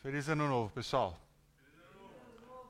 [0.00, 1.20] Feliz ano novo, pessoal.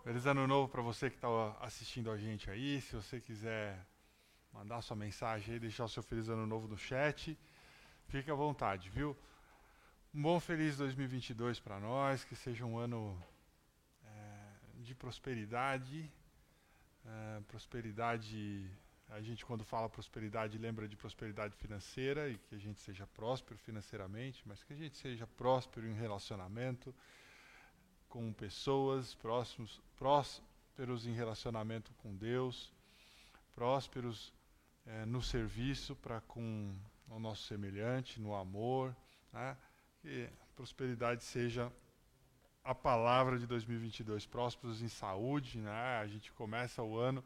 [0.03, 1.29] Feliz ano novo para você que está
[1.61, 2.81] assistindo a gente aí.
[2.81, 3.87] Se você quiser
[4.51, 7.39] mandar sua mensagem aí, deixar o seu feliz ano novo no chat,
[8.07, 9.15] fique à vontade, viu?
[10.15, 13.23] Um bom feliz 2022 para nós, que seja um ano
[14.07, 16.11] é, de prosperidade,
[17.05, 18.71] é, prosperidade.
[19.11, 23.59] A gente quando fala prosperidade lembra de prosperidade financeira e que a gente seja próspero
[23.59, 26.95] financeiramente, mas que a gente seja próspero em relacionamento,
[28.09, 32.73] com pessoas, próximos, prósperos em relacionamento com Deus,
[33.55, 34.33] prósperos
[34.87, 36.75] é, no serviço para com
[37.11, 38.95] o nosso semelhante, no amor,
[39.33, 39.57] né?
[40.01, 41.73] que prosperidade seja
[42.63, 45.99] a palavra de 2022, prósperos em saúde, né?
[45.99, 47.25] A gente começa o ano,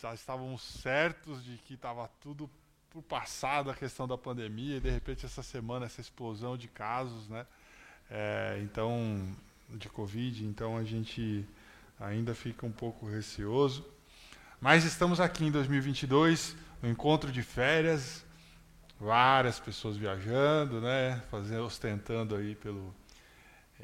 [0.00, 2.50] já estávamos certos de que estava tudo
[2.90, 7.28] por passado a questão da pandemia e de repente essa semana essa explosão de casos,
[7.28, 7.46] né?
[8.10, 9.36] É, então,
[9.68, 11.46] de Covid, então a gente
[12.00, 13.86] ainda fica um pouco receoso.
[14.60, 18.24] Mas estamos aqui em 2022, no encontro de férias,
[18.98, 22.94] várias pessoas viajando, né, fazendo, ostentando aí pelo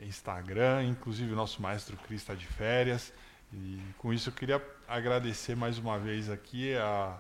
[0.03, 3.13] Instagram, inclusive o nosso maestro Cris está de férias.
[3.53, 7.19] E com isso eu queria agradecer mais uma vez aqui a,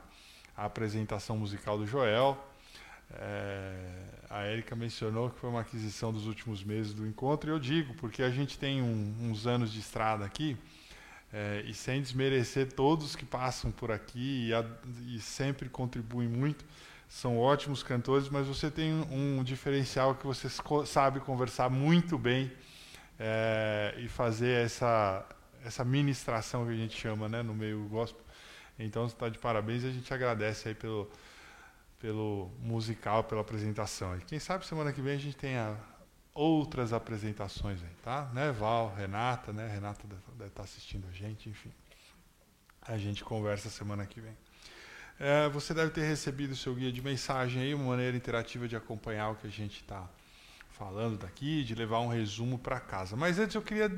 [0.56, 2.38] a apresentação musical do Joel.
[3.12, 3.74] É,
[4.30, 7.94] a Érica mencionou que foi uma aquisição dos últimos meses do encontro, e eu digo,
[7.94, 10.56] porque a gente tem um, uns anos de estrada aqui,
[11.32, 14.64] é, e sem desmerecer todos que passam por aqui e, a,
[15.06, 16.64] e, sempre contribuem muito,
[17.08, 20.48] são ótimos cantores, mas você tem um, diferencial que você
[20.86, 22.50] sabe conversar muito bem
[23.18, 25.24] é, e fazer essa,
[25.64, 28.22] essa ministração que a gente chama né, no meio gospel.
[28.78, 31.10] Então está de parabéns e a gente agradece aí pelo
[31.98, 34.14] pelo musical, pela apresentação.
[34.18, 35.74] E quem sabe semana que vem a gente tenha
[36.34, 38.30] outras apresentações aí, tá?
[38.34, 39.66] Né, Val, Renata, né?
[39.66, 41.72] Renata deve estar assistindo a gente, enfim.
[42.82, 44.36] A gente conversa semana que vem.
[45.18, 48.76] É, você deve ter recebido o seu guia de mensagem aí, uma maneira interativa de
[48.76, 50.06] acompanhar o que a gente está
[50.68, 53.16] falando daqui, de levar um resumo para casa.
[53.16, 53.88] Mas antes eu queria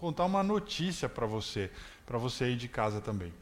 [0.00, 1.70] contar uma notícia para você,
[2.06, 3.34] para você aí de casa também.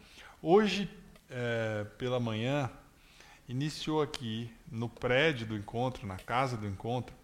[0.43, 0.91] Hoje,
[1.31, 2.69] é, pela manhã,
[3.49, 7.15] iniciou aqui no prédio do encontro, na casa do encontro,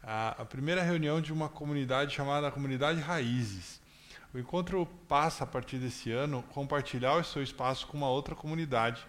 [0.00, 3.80] a, a primeira reunião de uma comunidade chamada Comunidade Raízes.
[4.32, 9.04] O encontro passa, a partir desse ano, compartilhar o seu espaço com uma outra comunidade.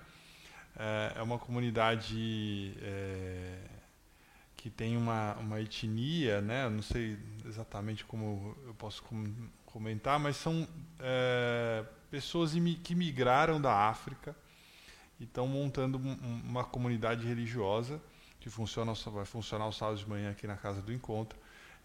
[0.76, 3.60] É, é uma comunidade é,
[4.58, 6.68] que tem uma, uma etnia, né?
[6.68, 9.02] não sei exatamente como eu posso
[9.72, 10.68] comentar, mas são
[11.00, 12.54] é, pessoas
[12.84, 14.36] que migraram da África
[15.20, 18.02] e estão montando uma comunidade religiosa
[18.40, 21.38] que funciona, vai funcionar os sábados de manhã aqui na Casa do Encontro.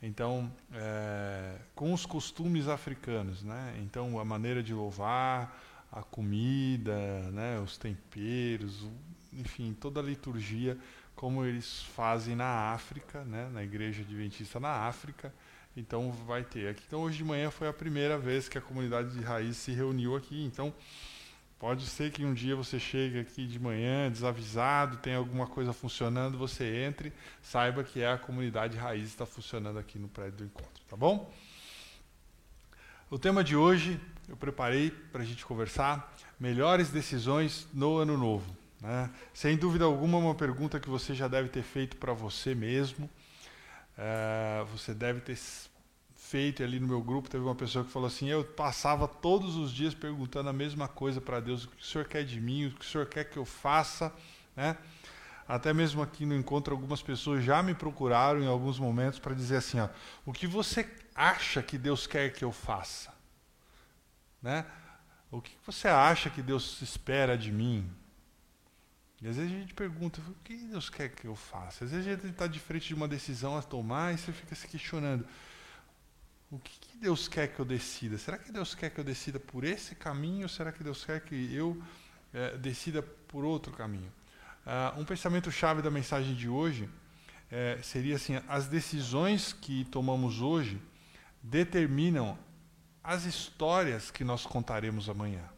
[0.03, 3.75] Então, é, com os costumes africanos, né?
[3.83, 5.59] Então, a maneira de louvar,
[5.95, 6.97] a comida,
[7.31, 7.59] né?
[7.61, 8.87] os temperos,
[9.33, 10.77] enfim, toda a liturgia,
[11.15, 13.49] como eles fazem na África, né?
[13.53, 15.33] na Igreja Adventista na África.
[15.77, 16.83] Então, vai ter aqui.
[16.87, 20.15] Então, hoje de manhã foi a primeira vez que a comunidade de raiz se reuniu
[20.15, 20.45] aqui.
[20.45, 20.73] Então,
[21.65, 26.37] Pode ser que um dia você chegue aqui de manhã desavisado, tem alguma coisa funcionando,
[26.37, 30.83] você entre, saiba que é a comunidade raiz está funcionando aqui no prédio do encontro,
[30.87, 31.33] tá bom?
[33.09, 33.99] O tema de hoje
[34.29, 38.55] eu preparei para a gente conversar melhores decisões no ano novo.
[38.81, 39.09] Né?
[39.33, 43.09] Sem dúvida alguma, uma pergunta que você já deve ter feito para você mesmo.
[43.97, 45.39] É, você deve ter
[46.17, 49.73] feito ali no meu grupo, teve uma pessoa que falou assim: eu passava todos os
[49.73, 52.71] dias perguntando a mesma coisa para Deus: o que o Senhor quer de mim, o
[52.73, 54.13] que o Senhor quer que eu faça,
[54.57, 54.77] né?
[55.47, 59.57] Até mesmo aqui no encontro, algumas pessoas já me procuraram em alguns momentos para dizer
[59.57, 59.89] assim: ó,
[60.25, 63.13] o que você acha que Deus quer que eu faça?
[64.43, 64.65] Né?
[65.31, 67.91] O que você acha que Deus espera de mim?
[69.25, 71.87] E às vezes a gente pergunta, o que Deus quer que eu faça?
[71.87, 74.55] Às vezes a gente está de frente de uma decisão a tomar e você fica
[74.55, 75.27] se questionando,
[76.51, 78.19] o que, que, Deus quer que eu decida?
[78.19, 81.23] Será que Deus quer que eu decida por esse caminho ou será que Deus quer
[81.23, 81.83] que eu
[82.35, 84.13] é, decida por outro caminho?
[84.67, 86.87] Uh, um pensamento chave da mensagem de hoje
[87.51, 90.79] é, seria assim: as decisões que tomamos hoje
[91.43, 92.39] determinam
[93.03, 95.54] as histórias que nós contaremos amanhã.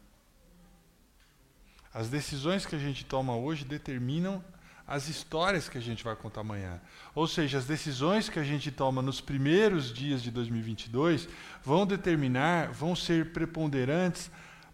[1.97, 4.43] As decisões que a gente toma hoje determinam
[4.85, 6.79] as histórias que a gente vai contar amanhã.
[7.15, 11.27] Ou seja, as decisões que a gente toma nos primeiros dias de 2022
[11.63, 14.29] vão determinar, vão ser preponderantes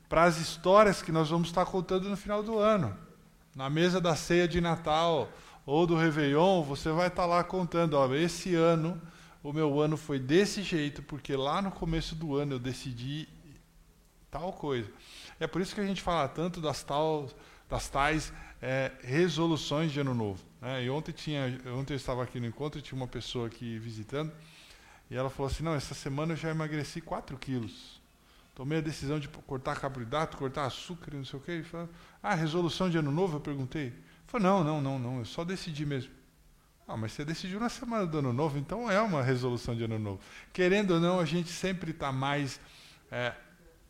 [0.10, 2.94] para as histórias que nós vamos estar contando no final do ano.
[3.56, 5.32] Na mesa da ceia de Natal
[5.66, 9.02] ou do Réveillon, você vai estar lá contando, ó, esse ano
[9.42, 13.30] o meu ano foi desse jeito, porque lá no começo do ano eu decidi
[14.30, 14.92] tal coisa.
[15.44, 17.30] É por isso que a gente fala tanto das, tal,
[17.70, 18.32] das tais
[18.62, 20.42] é, resoluções de ano novo.
[20.62, 20.86] Né?
[20.86, 24.32] E ontem, tinha, ontem eu estava aqui no encontro e tinha uma pessoa aqui visitando,
[25.12, 28.02] e ela falou assim, não, essa semana eu já emagreci 4 quilos.
[28.56, 31.60] Tomei a decisão de cortar carboidrato, cortar açúcar, não sei o quê.
[31.60, 31.90] E falou,
[32.22, 33.36] ah, resolução de ano novo?
[33.36, 33.88] Eu perguntei.
[33.88, 36.12] Ele falou, não, não, não, não, eu só decidi mesmo.
[36.88, 40.00] Ah, mas você decidiu na semana do ano novo, então é uma resolução de ano
[40.00, 40.22] novo.
[40.54, 42.62] Querendo ou não, a gente sempre está mais
[43.12, 43.34] é,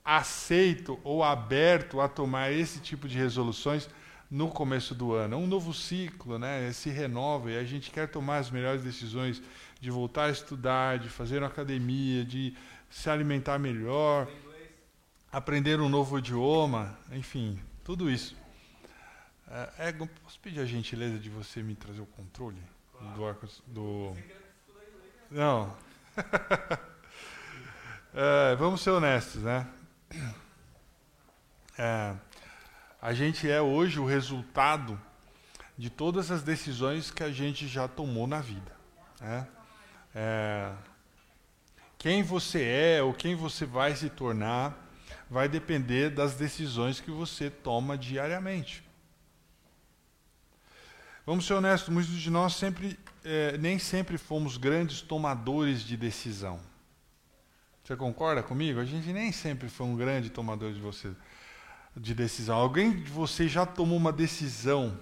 [0.04, 3.90] aceito ou aberto a tomar esse tipo de resoluções
[4.30, 5.36] no começo do ano.
[5.36, 6.72] É um novo ciclo, né?
[6.74, 9.42] se renova e a gente quer tomar as melhores decisões
[9.80, 12.56] de voltar a estudar, de fazer uma academia, de
[12.90, 14.28] se alimentar melhor,
[15.32, 18.36] aprender um novo idioma, enfim, tudo isso.
[19.48, 22.62] É, é, posso pedir a gentileza de você me trazer o controle?
[23.16, 23.36] do,
[23.68, 24.18] do...
[25.30, 25.76] Não.
[28.14, 29.68] é, vamos ser honestos, né?
[31.78, 32.16] É,
[33.02, 35.00] a gente é hoje o resultado
[35.78, 38.72] de todas as decisões que a gente já tomou na vida.
[39.20, 39.48] Né?
[40.14, 40.72] É,
[41.98, 44.78] quem você é ou quem você vai se tornar
[45.30, 48.84] vai depender das decisões que você toma diariamente.
[51.26, 56.60] Vamos ser honestos, muitos de nós sempre, é, nem sempre fomos grandes tomadores de decisão.
[57.84, 58.80] Você concorda comigo?
[58.80, 61.12] A gente nem sempre foi um grande tomador de, você,
[61.96, 62.58] de decisão.
[62.58, 64.98] Alguém de vocês já tomou uma decisão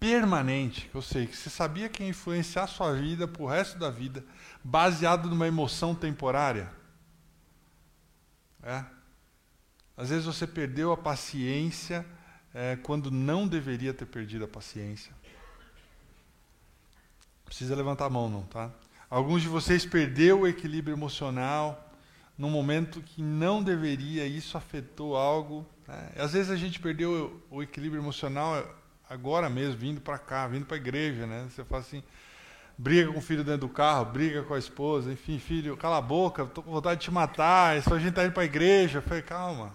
[0.00, 3.78] permanente, eu sei, que você sabia que ia influenciar a sua vida para o resto
[3.78, 4.24] da vida,
[4.64, 6.72] baseado numa emoção temporária?
[8.62, 8.84] É.
[9.94, 12.04] Às vezes você perdeu a paciência
[12.54, 15.12] é, quando não deveria ter perdido a paciência.
[17.44, 18.70] Precisa levantar a mão, não, tá?
[19.12, 21.92] Alguns de vocês perdeu o equilíbrio emocional
[22.38, 25.66] num momento que não deveria, isso afetou algo.
[25.86, 26.12] Né?
[26.16, 28.66] Às vezes a gente perdeu o equilíbrio emocional
[29.10, 31.46] agora mesmo, vindo para cá, vindo para a igreja, né?
[31.50, 32.02] Você fala assim,
[32.78, 36.00] briga com o filho dentro do carro, briga com a esposa, enfim, filho, cala a
[36.00, 38.96] boca, estou com vontade de te matar, só a gente está indo para a igreja.
[38.96, 39.74] Eu falei, calma,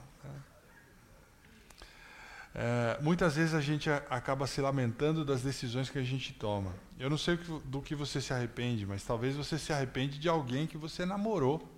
[2.60, 6.74] é, muitas vezes a gente acaba se lamentando das decisões que a gente toma.
[7.00, 10.66] Eu não sei do que você se arrepende, mas talvez você se arrepende de alguém
[10.66, 11.72] que você namorou.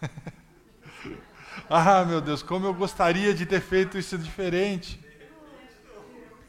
[1.68, 5.00] ah, meu Deus, como eu gostaria de ter feito isso diferente.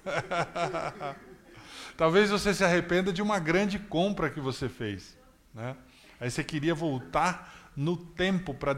[1.98, 5.18] talvez você se arrependa de uma grande compra que você fez.
[5.56, 5.76] Né?
[6.20, 8.74] Aí você queria voltar no tempo para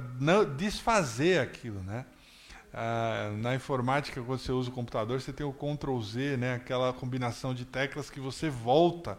[0.58, 2.06] desfazer aquilo, né?
[2.74, 6.56] Ah, na informática, quando você usa o computador, você tem o Ctrl Z, né?
[6.56, 9.18] aquela combinação de teclas que você volta.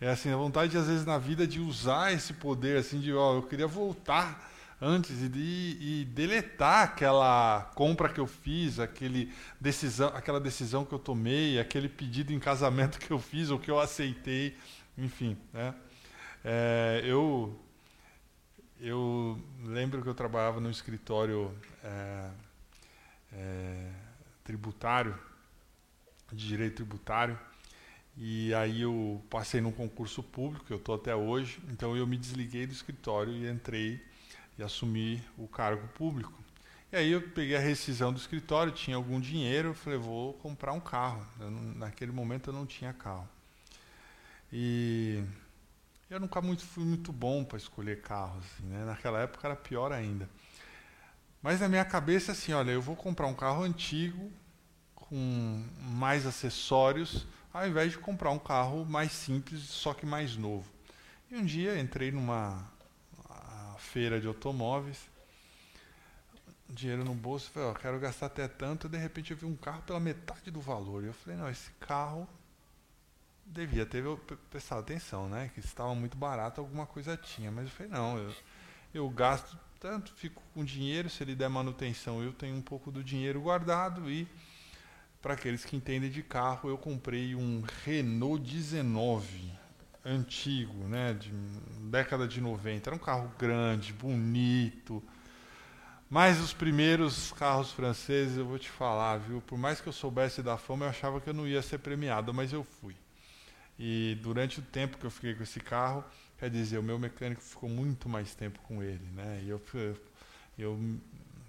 [0.00, 3.36] É assim, a vontade, às vezes, na vida de usar esse poder, assim, de, ó,
[3.36, 4.50] eu queria voltar
[4.80, 10.92] antes e, de, e deletar aquela compra que eu fiz, aquele decisão, aquela decisão que
[10.92, 14.56] eu tomei, aquele pedido em casamento que eu fiz ou que eu aceitei,
[14.98, 15.36] enfim.
[15.52, 15.74] Né?
[16.44, 17.58] É, eu,
[18.80, 21.54] eu lembro que eu trabalhava no escritório.
[21.82, 22.45] É,
[23.36, 23.92] é,
[24.42, 25.16] tributário,
[26.32, 27.38] de direito tributário,
[28.16, 32.66] e aí eu passei num concurso público, eu estou até hoje, então eu me desliguei
[32.66, 34.02] do escritório e entrei
[34.58, 36.32] e assumi o cargo público.
[36.90, 40.80] E aí eu peguei a rescisão do escritório, tinha algum dinheiro, falei, vou comprar um
[40.80, 41.26] carro.
[41.76, 43.28] Naquele momento eu não tinha carro.
[44.52, 45.22] E
[46.08, 48.44] eu nunca muito, fui muito bom para escolher carros.
[48.44, 48.84] Assim, né?
[48.84, 50.28] Naquela época era pior ainda.
[51.46, 54.32] Mas na minha cabeça, assim, olha, eu vou comprar um carro antigo,
[54.96, 57.24] com mais acessórios,
[57.54, 60.68] ao invés de comprar um carro mais simples, só que mais novo.
[61.30, 62.68] E um dia entrei numa
[63.78, 65.08] feira de automóveis,
[66.68, 69.54] dinheiro no bolso, falei, ó, quero gastar até tanto, e de repente eu vi um
[69.54, 71.04] carro pela metade do valor.
[71.04, 72.28] E eu falei, não, esse carro
[73.46, 74.02] devia ter
[74.50, 75.52] prestado atenção, né?
[75.54, 77.52] Que estava muito barato, alguma coisa tinha.
[77.52, 78.34] Mas eu falei, não, eu,
[78.92, 83.02] eu gasto tanto, fico com dinheiro, se ele der manutenção, eu tenho um pouco do
[83.02, 84.26] dinheiro guardado e
[85.20, 89.52] para aqueles que entendem de carro, eu comprei um Renault 19
[90.04, 91.32] antigo, né, de
[91.90, 92.88] década de 90.
[92.88, 95.02] Era um carro grande, bonito.
[96.08, 99.40] Mas os primeiros carros franceses, eu vou te falar, viu?
[99.40, 102.32] Por mais que eu soubesse da fama, eu achava que eu não ia ser premiado,
[102.32, 102.94] mas eu fui.
[103.76, 106.04] E durante o tempo que eu fiquei com esse carro,
[106.38, 109.40] Quer dizer, o meu mecânico ficou muito mais tempo com ele, né?
[109.42, 109.60] E eu,
[110.58, 110.78] eu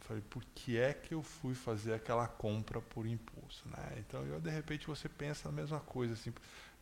[0.02, 3.98] falei, por que é que eu fui fazer aquela compra por impulso, né?
[3.98, 6.34] Então, eu, de repente, você pensa a mesma coisa, assim,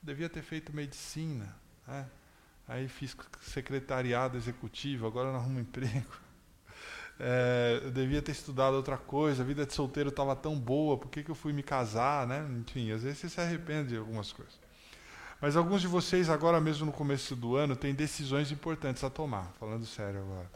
[0.01, 1.55] devia ter feito medicina,
[1.87, 2.07] né?
[2.67, 6.11] Aí fiz secretariado executivo, agora não arrumo emprego.
[7.19, 11.09] É, eu devia ter estudado outra coisa, a vida de solteiro estava tão boa, por
[11.09, 12.47] que, que eu fui me casar, né?
[12.59, 14.64] Enfim, às vezes você se arrepende de algumas coisas.
[15.45, 19.53] Mas alguns de vocês, agora mesmo no começo do ano, têm decisões importantes a tomar,
[19.59, 20.49] falando sério agora.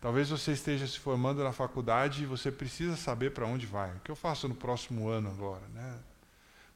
[0.00, 3.90] Talvez você esteja se formando na faculdade e você precisa saber para onde vai.
[3.96, 5.98] O que eu faço no próximo ano agora, né?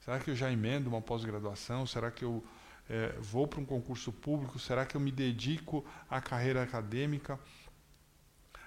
[0.00, 1.86] Será que eu já emendo uma pós-graduação?
[1.86, 2.44] Será que eu
[2.90, 4.58] é, vou para um concurso público?
[4.58, 7.38] Será que eu me dedico à carreira acadêmica?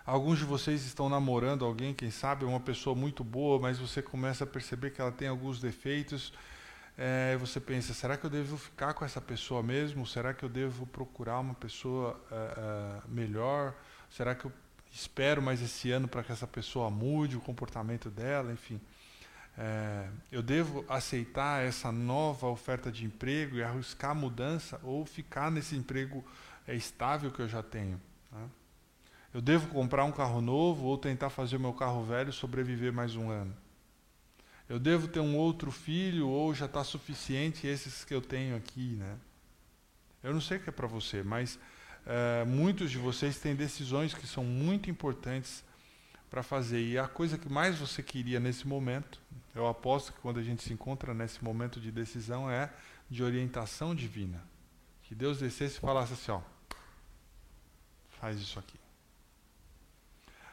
[0.05, 4.45] Alguns de vocês estão namorando alguém, quem sabe, uma pessoa muito boa, mas você começa
[4.45, 6.31] a perceber que ela tem alguns defeitos.
[7.01, 10.05] É, você pensa, será que eu devo ficar com essa pessoa mesmo?
[10.05, 13.73] Será que eu devo procurar uma pessoa é, é, melhor?
[14.09, 14.51] Será que eu
[14.91, 18.51] espero mais esse ano para que essa pessoa mude o comportamento dela?
[18.51, 18.81] Enfim.
[19.57, 25.49] É, eu devo aceitar essa nova oferta de emprego e arriscar a mudança ou ficar
[25.49, 26.21] nesse emprego
[26.67, 28.01] é, estável que eu já tenho?
[28.29, 28.49] Né?
[29.33, 33.15] Eu devo comprar um carro novo ou tentar fazer o meu carro velho sobreviver mais
[33.15, 33.55] um ano?
[34.69, 38.91] Eu devo ter um outro filho ou já está suficiente esses que eu tenho aqui,
[38.91, 39.17] né?
[40.21, 41.57] Eu não sei o que é para você, mas
[42.05, 45.63] é, muitos de vocês têm decisões que são muito importantes
[46.29, 46.85] para fazer.
[46.85, 49.19] E a coisa que mais você queria nesse momento,
[49.55, 52.71] eu aposto que quando a gente se encontra nesse momento de decisão, é
[53.09, 54.43] de orientação divina.
[55.03, 56.41] Que Deus descesse e falasse assim: ó,
[58.19, 58.79] faz isso aqui.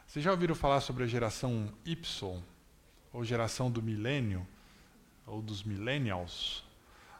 [0.06, 2.42] Vocês já ouviram falar sobre a geração Y,
[3.16, 4.46] ou geração do milênio,
[5.26, 6.62] ou dos millennials?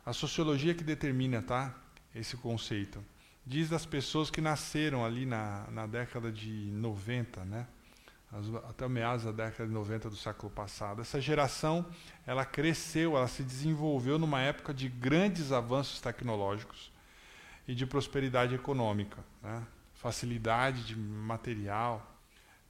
[0.05, 1.75] A sociologia que determina tá,
[2.15, 3.03] esse conceito
[3.47, 7.67] diz das pessoas que nasceram ali na, na década de 90, né?
[8.69, 11.00] até meados da década de 90 do século passado.
[11.00, 11.87] Essa geração,
[12.26, 16.93] ela cresceu, ela se desenvolveu numa época de grandes avanços tecnológicos
[17.67, 19.67] e de prosperidade econômica, né?
[19.95, 22.15] facilidade de material,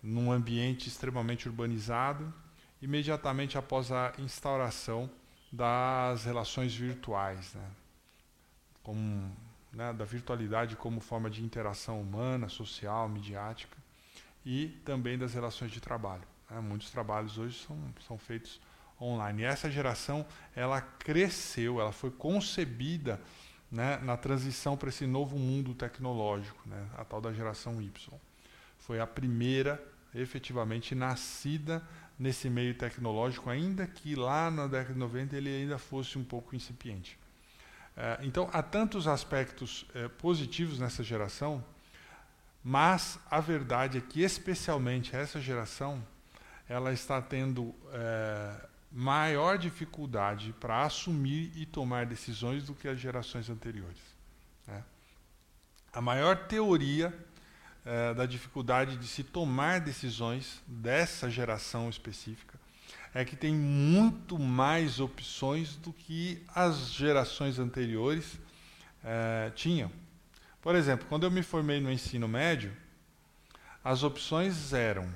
[0.00, 2.32] num ambiente extremamente urbanizado,
[2.80, 5.10] imediatamente após a instauração
[5.50, 7.70] das relações virtuais, né?
[8.82, 9.34] como,
[9.72, 13.76] né, da virtualidade como forma de interação humana, social, midiática
[14.44, 16.22] e também das relações de trabalho.
[16.50, 16.60] Né?
[16.60, 18.60] Muitos trabalhos hoje são, são feitos
[19.00, 19.42] online.
[19.42, 23.20] E essa geração ela cresceu, ela foi concebida
[23.70, 28.12] né, na transição para esse novo mundo tecnológico, né, a tal da geração Y.
[28.78, 29.82] Foi a primeira
[30.14, 31.82] efetivamente nascida
[32.18, 36.56] nesse meio tecnológico, ainda que lá na década de 90 ele ainda fosse um pouco
[36.56, 37.18] incipiente.
[37.96, 41.64] É, então, há tantos aspectos é, positivos nessa geração
[42.68, 46.04] mas a verdade é que, especialmente essa geração,
[46.68, 53.48] ela está tendo é, maior dificuldade para assumir e tomar decisões do que as gerações
[53.48, 54.00] anteriores.
[54.66, 54.82] Né?
[55.92, 57.16] A maior teoria
[57.86, 62.58] é, da dificuldade de se tomar decisões dessa geração específica
[63.14, 68.38] é que tem muito mais opções do que as gerações anteriores
[69.02, 69.90] é, tinham.
[70.60, 72.76] Por exemplo, quando eu me formei no ensino médio,
[73.82, 75.08] as opções eram: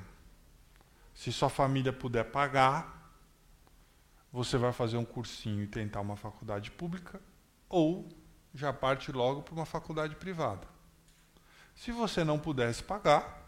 [1.12, 3.12] se sua família puder pagar,
[4.32, 7.20] você vai fazer um cursinho e tentar uma faculdade pública,
[7.68, 8.08] ou
[8.54, 10.66] já parte logo para uma faculdade privada.
[11.80, 13.42] Se você não pudesse pagar,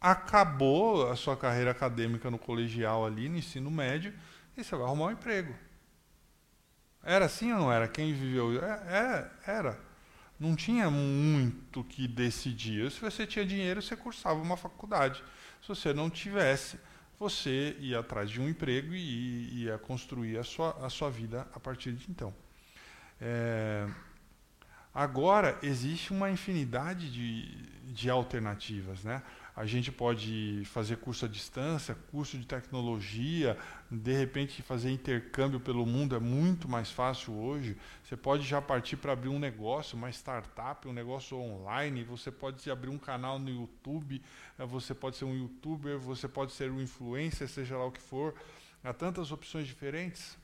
[0.00, 4.14] acabou a sua carreira acadêmica no colegial ali, no ensino médio,
[4.56, 5.52] e você vai arrumar um emprego.
[7.02, 7.88] Era assim ou não era?
[7.88, 8.64] Quem viveu?
[8.64, 9.80] É, é era
[10.38, 12.92] não tinha muito que decidir.
[12.92, 15.24] Se você tinha dinheiro, você cursava uma faculdade.
[15.60, 16.78] Se você não tivesse,
[17.18, 21.58] você ia atrás de um emprego e ia construir a sua, a sua vida a
[21.58, 22.32] partir de então.
[23.20, 23.88] É,
[24.94, 29.02] agora, existe uma infinidade de, de alternativas.
[29.02, 29.22] Né?
[29.56, 33.56] a gente pode fazer curso à distância, curso de tecnologia,
[33.88, 37.76] de repente fazer intercâmbio pelo mundo é muito mais fácil hoje.
[38.02, 42.68] Você pode já partir para abrir um negócio, uma startup, um negócio online, você pode
[42.68, 44.20] abrir um canal no YouTube,
[44.58, 48.02] eh, você pode ser um youtuber, você pode ser um influencer, seja lá o que
[48.02, 48.34] for.
[48.82, 50.36] Há tantas opções diferentes.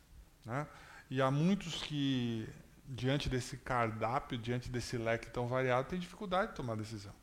[0.47, 0.69] Né?
[1.11, 2.49] E há muitos que,
[2.91, 7.15] diante desse cardápio, diante desse leque tão variado, têm dificuldade de tomar decisão.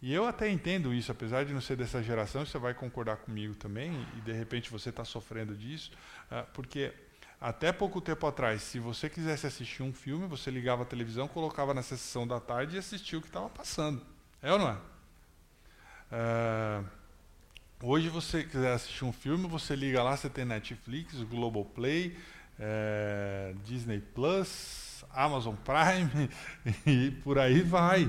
[0.00, 3.56] E eu até entendo isso, apesar de não ser dessa geração, você vai concordar comigo
[3.56, 5.90] também, e de repente você está sofrendo disso,
[6.30, 6.94] uh, porque
[7.40, 11.74] até pouco tempo atrás, se você quisesse assistir um filme, você ligava a televisão, colocava
[11.74, 14.00] na sessão da tarde e assistia o que estava passando.
[14.40, 14.78] É ou não é?
[16.10, 16.84] Uh,
[17.82, 22.16] hoje você quiser assistir um filme, você liga lá, você tem Netflix, Globoplay,
[22.58, 26.30] é, Disney Plus, Amazon Prime
[26.86, 28.08] e por aí vai,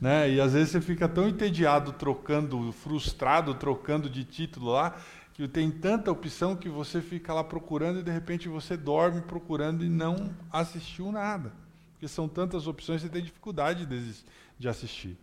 [0.00, 0.30] né?
[0.30, 4.96] E às vezes você fica tão entediado trocando, frustrado trocando de título lá,
[5.32, 9.84] que tem tanta opção que você fica lá procurando e de repente você dorme procurando
[9.84, 11.52] e não assistiu nada.
[11.92, 14.14] Porque são tantas opções, você tem dificuldade de,
[14.58, 15.16] de assistir.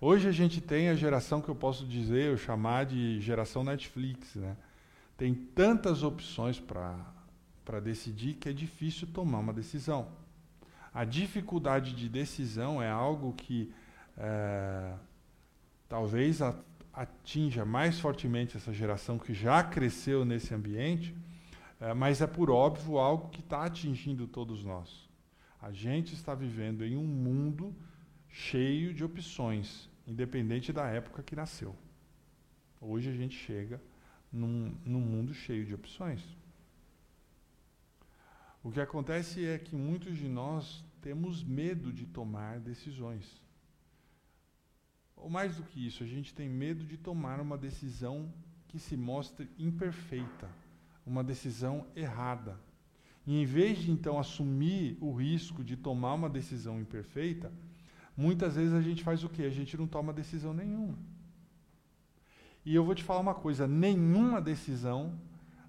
[0.00, 4.36] Hoje a gente tem a geração que eu posso dizer, eu chamar de geração Netflix,
[4.36, 4.56] né?
[5.16, 6.96] Tem tantas opções para
[7.78, 10.08] decidir que é difícil tomar uma decisão.
[10.92, 13.70] A dificuldade de decisão é algo que
[14.16, 14.94] é,
[15.86, 16.40] talvez
[16.92, 21.14] atinja mais fortemente essa geração que já cresceu nesse ambiente,
[21.78, 25.08] é, mas é por óbvio algo que está atingindo todos nós.
[25.60, 27.74] A gente está vivendo em um mundo
[28.28, 31.76] cheio de opções, independente da época que nasceu.
[32.80, 33.80] Hoje a gente chega
[34.32, 36.22] num, num mundo cheio de opções.
[38.68, 43.42] O que acontece é que muitos de nós temos medo de tomar decisões.
[45.16, 48.30] Ou mais do que isso, a gente tem medo de tomar uma decisão
[48.68, 50.50] que se mostre imperfeita,
[51.06, 52.60] uma decisão errada.
[53.26, 57.50] E em vez de então assumir o risco de tomar uma decisão imperfeita,
[58.14, 59.44] muitas vezes a gente faz o quê?
[59.44, 60.98] A gente não toma decisão nenhuma.
[62.66, 65.18] E eu vou te falar uma coisa: nenhuma decisão,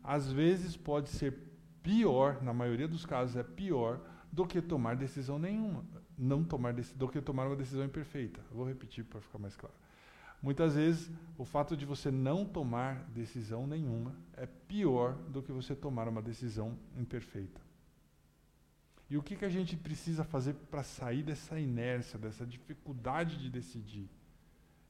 [0.03, 1.48] às vezes, pode ser
[1.83, 3.99] pior, na maioria dos casos é pior,
[4.31, 5.83] do que tomar decisão nenhuma.
[6.17, 8.41] Não tomar do que tomar uma decisão imperfeita.
[8.51, 9.75] Vou repetir para ficar mais claro.
[10.41, 15.75] Muitas vezes, o fato de você não tomar decisão nenhuma é pior do que você
[15.75, 17.59] tomar uma decisão imperfeita.
[19.09, 23.49] E o que, que a gente precisa fazer para sair dessa inércia, dessa dificuldade de
[23.49, 24.07] decidir?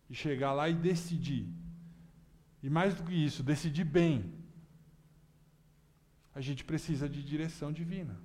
[0.10, 1.48] E chegar lá e decidir
[2.62, 4.34] e mais do que isso, decidir bem.
[6.39, 8.17] A gente precisa de direção divina,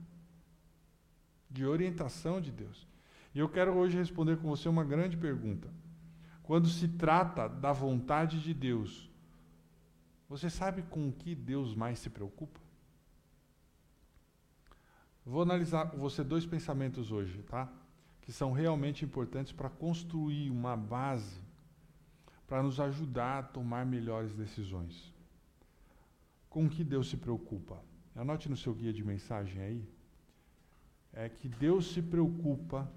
[1.50, 2.86] de orientação de Deus.
[3.34, 5.68] E eu quero hoje responder com você uma grande pergunta.
[6.44, 9.10] Quando se trata da vontade de Deus,
[10.28, 12.60] você sabe com o que Deus mais se preocupa?
[15.26, 17.68] Vou analisar com você dois pensamentos hoje, tá?
[18.20, 21.42] Que são realmente importantes para construir uma base
[22.46, 25.12] para nos ajudar a tomar melhores decisões.
[26.48, 27.82] Com que Deus se preocupa?
[28.14, 29.88] Anote no seu guia de mensagem aí.
[31.12, 32.90] É que Deus se preocupa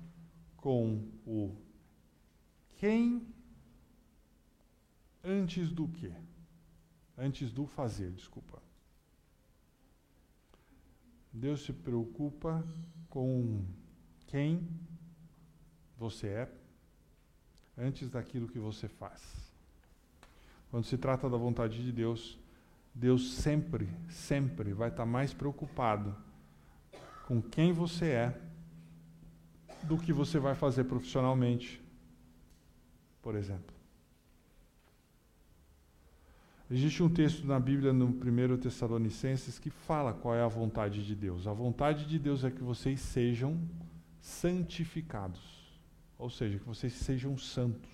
[0.56, 1.56] com o
[2.76, 3.28] quem
[5.24, 6.14] antes do que.
[7.18, 8.62] Antes do fazer, desculpa.
[11.34, 12.66] Deus se preocupa
[13.10, 13.66] com
[14.28, 14.68] quem
[15.98, 16.52] você é
[17.78, 19.52] antes daquilo que você faz.
[20.70, 22.38] Quando se trata da vontade de Deus,
[23.00, 26.16] Deus sempre, sempre vai estar mais preocupado
[27.28, 28.42] com quem você é
[29.84, 31.80] do que você vai fazer profissionalmente,
[33.22, 33.76] por exemplo.
[36.72, 41.16] Existe um texto na Bíblia, no 1 Tessalonicenses, que fala qual é a vontade de
[41.16, 41.46] Deus.
[41.46, 43.62] A vontade de Deus é que vocês sejam
[44.20, 45.40] santificados.
[46.18, 47.92] Ou seja, que vocês sejam santos.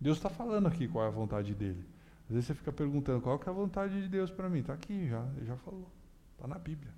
[0.00, 1.97] Deus está falando aqui qual é a vontade dele.
[2.28, 4.60] Às vezes você fica perguntando qual é a vontade de Deus para mim.
[4.60, 5.90] Está aqui já, ele já falou.
[6.34, 6.92] Está na Bíblia.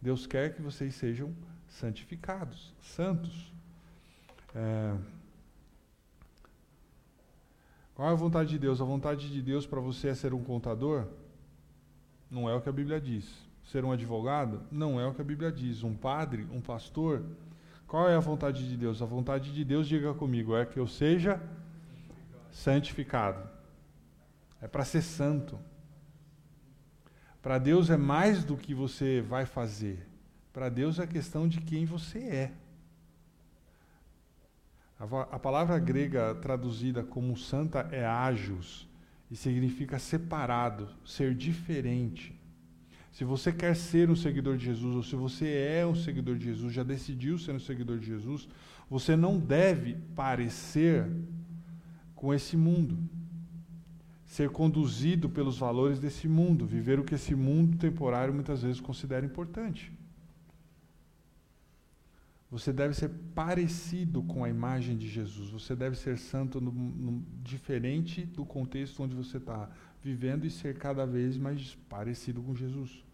[0.00, 1.34] Deus quer que vocês sejam
[1.66, 3.52] santificados, santos.
[4.54, 4.96] É...
[7.94, 8.80] Qual é a vontade de Deus?
[8.80, 11.06] A vontade de Deus para você é ser um contador?
[12.30, 13.28] Não é o que a Bíblia diz.
[13.64, 14.62] Ser um advogado?
[14.70, 15.82] Não é o que a Bíblia diz.
[15.82, 16.46] Um padre?
[16.52, 17.24] Um pastor?
[17.88, 19.02] Qual é a vontade de Deus?
[19.02, 21.42] A vontade de Deus, diga comigo, é que eu seja
[22.52, 23.59] santificado.
[24.60, 25.58] É para ser santo.
[27.40, 30.06] Para Deus é mais do que você vai fazer.
[30.52, 32.52] Para Deus é questão de quem você é.
[34.98, 38.86] A, a palavra grega traduzida como santa é ágios
[39.30, 42.38] e significa separado, ser diferente.
[43.10, 46.44] Se você quer ser um seguidor de Jesus, ou se você é um seguidor de
[46.44, 48.48] Jesus, já decidiu ser um seguidor de Jesus,
[48.88, 51.06] você não deve parecer
[52.14, 52.98] com esse mundo.
[54.30, 59.26] Ser conduzido pelos valores desse mundo, viver o que esse mundo temporário muitas vezes considera
[59.26, 59.92] importante.
[62.48, 65.50] Você deve ser parecido com a imagem de Jesus.
[65.50, 69.68] Você deve ser santo no, no, diferente do contexto onde você está
[70.00, 73.04] vivendo e ser cada vez mais parecido com Jesus.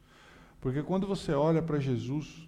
[0.61, 2.47] Porque quando você olha para Jesus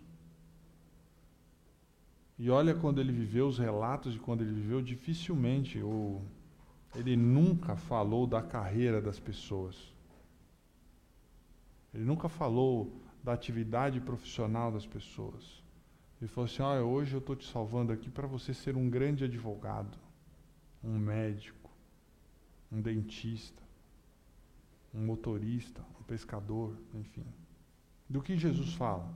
[2.39, 6.23] e olha quando ele viveu, os relatos de quando ele viveu, dificilmente ou
[6.94, 9.92] ele nunca falou da carreira das pessoas.
[11.92, 15.62] Ele nunca falou da atividade profissional das pessoas.
[16.20, 19.24] Ele falou assim: Olha, hoje eu estou te salvando aqui para você ser um grande
[19.24, 19.98] advogado,
[20.83, 21.70] um médico,
[22.70, 23.62] um dentista,
[24.92, 27.24] um motorista, um pescador, enfim.
[28.09, 29.12] Do que Jesus fala?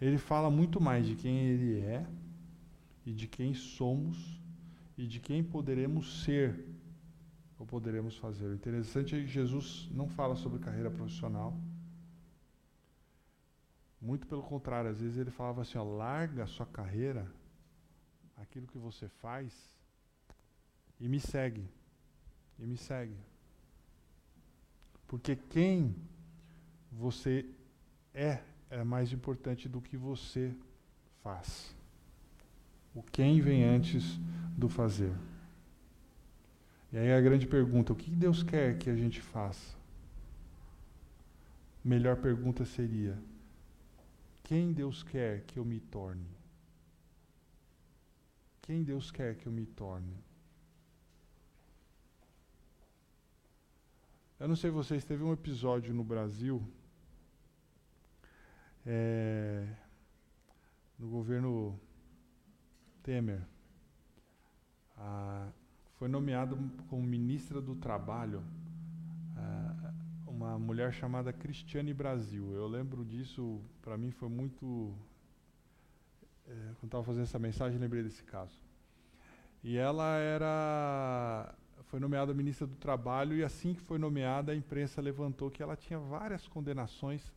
[0.00, 2.06] Ele fala muito mais de quem ele é
[3.06, 4.37] e de quem somos
[4.98, 6.66] e de quem poderemos ser
[7.56, 8.48] ou poderemos fazer.
[8.48, 11.56] O interessante é que Jesus não fala sobre carreira profissional.
[14.00, 17.30] Muito pelo contrário, às vezes ele falava assim: ó, larga a sua carreira,
[18.36, 19.52] aquilo que você faz,
[20.98, 21.64] e me segue.
[22.58, 23.16] E me segue.
[25.06, 25.94] Porque quem
[26.90, 27.48] você
[28.12, 30.54] é é mais importante do que você
[31.22, 31.74] faz.
[32.94, 34.18] O quem vem antes
[34.58, 35.14] do fazer.
[36.92, 39.76] E aí a grande pergunta: o que Deus quer que a gente faça?
[41.84, 43.16] Melhor pergunta seria:
[44.42, 46.26] quem Deus quer que eu me torne?
[48.62, 50.16] Quem Deus quer que eu me torne?
[54.40, 56.62] Eu não sei vocês, teve um episódio no Brasil,
[58.86, 59.66] é,
[60.98, 61.78] no governo
[63.02, 63.42] Temer.
[65.98, 66.58] Foi nomeado
[66.88, 68.42] como ministra do Trabalho
[70.38, 72.52] uma mulher chamada Cristiane Brasil.
[72.52, 74.94] Eu lembro disso, para mim foi muito.
[76.46, 78.56] É, quando estava fazendo essa mensagem, lembrei desse caso.
[79.62, 81.54] E ela era.
[81.84, 85.74] Foi nomeada ministra do Trabalho, e assim que foi nomeada, a imprensa levantou que ela
[85.74, 87.32] tinha várias condenações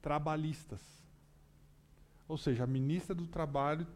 [0.00, 0.80] trabalhistas.
[2.28, 3.86] Ou seja, a ministra do Trabalho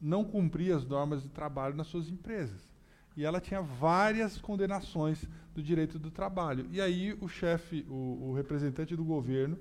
[0.00, 2.71] não cumpria as normas de trabalho nas suas empresas.
[3.16, 6.66] E ela tinha várias condenações do direito do trabalho.
[6.70, 9.58] E aí o chefe, o, o representante do governo,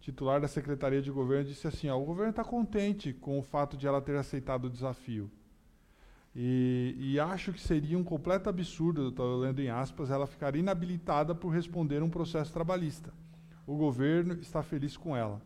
[0.00, 3.76] titular da Secretaria de Governo, disse assim: ó, o governo está contente com o fato
[3.76, 5.30] de ela ter aceitado o desafio.
[6.34, 11.34] E, e acho que seria um completo absurdo, estou lendo em aspas, ela ficar inabilitada
[11.34, 13.12] por responder um processo trabalhista.
[13.66, 15.42] O governo está feliz com ela.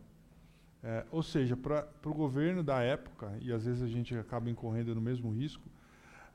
[0.83, 4.93] É, ou seja, para o governo da época, e às vezes a gente acaba incorrendo
[4.93, 5.63] no mesmo risco,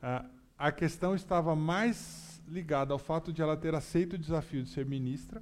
[0.01, 0.25] é,
[0.59, 4.85] a questão estava mais ligada ao fato de ela ter aceito o desafio de ser
[4.85, 5.41] ministra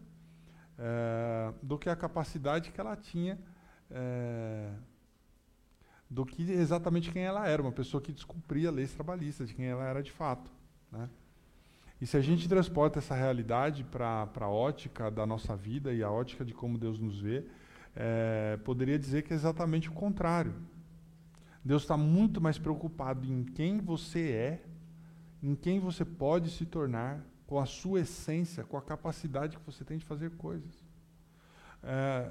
[0.78, 3.40] é, do que a capacidade que ela tinha
[3.90, 4.70] é,
[6.08, 9.84] do que exatamente quem ela era, uma pessoa que descumpria leis trabalhistas, de quem ela
[9.84, 10.52] era de fato.
[10.92, 11.10] Né?
[12.00, 16.12] E se a gente transporta essa realidade para a ótica da nossa vida e a
[16.12, 17.44] ótica de como Deus nos vê,
[17.96, 20.54] é, poderia dizer que é exatamente o contrário.
[21.66, 24.67] Deus está muito mais preocupado em quem você é
[25.41, 29.84] em quem você pode se tornar, com a sua essência, com a capacidade que você
[29.86, 30.84] tem de fazer coisas.
[31.82, 32.30] É,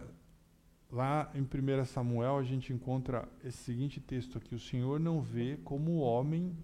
[0.91, 5.57] lá em 1 Samuel a gente encontra esse seguinte texto aqui: o Senhor não vê
[5.65, 6.55] como o homem,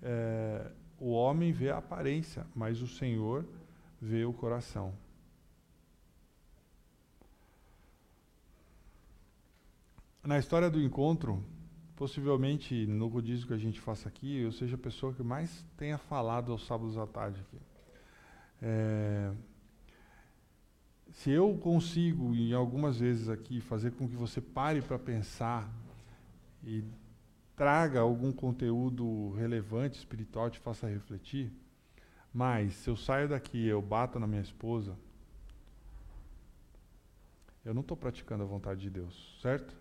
[0.00, 3.46] é, o homem vê a aparência, mas o Senhor
[4.00, 4.94] vê o coração.
[10.22, 11.42] Na história do encontro,
[12.00, 15.98] possivelmente no rodízio que a gente faça aqui, eu seja a pessoa que mais tenha
[15.98, 17.58] falado aos sábados à tarde aqui.
[18.62, 19.30] É,
[21.12, 25.70] se eu consigo, em algumas vezes aqui, fazer com que você pare para pensar
[26.64, 26.82] e
[27.54, 31.52] traga algum conteúdo relevante, espiritual, te faça refletir,
[32.32, 34.96] mas se eu saio daqui eu bato na minha esposa,
[37.62, 39.79] eu não estou praticando a vontade de Deus, certo?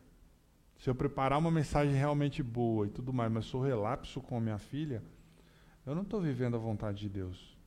[0.80, 4.42] Se eu preparar uma mensagem realmente boa e tudo mais, mas sou relapso com a
[4.42, 5.04] minha filha,
[5.86, 7.58] eu não estou vivendo a vontade de Deus.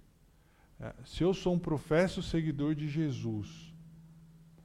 [0.80, 3.74] É, se eu sou um professo seguidor de Jesus,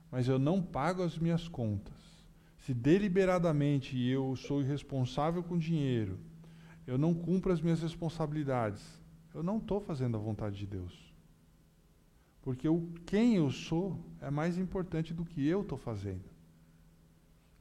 [0.09, 1.93] mas eu não pago as minhas contas,
[2.59, 6.17] se deliberadamente eu sou irresponsável com dinheiro,
[6.87, 8.81] eu não cumpro as minhas responsabilidades,
[9.33, 11.13] eu não estou fazendo a vontade de Deus.
[12.41, 16.36] Porque o quem eu sou é mais importante do que eu estou fazendo.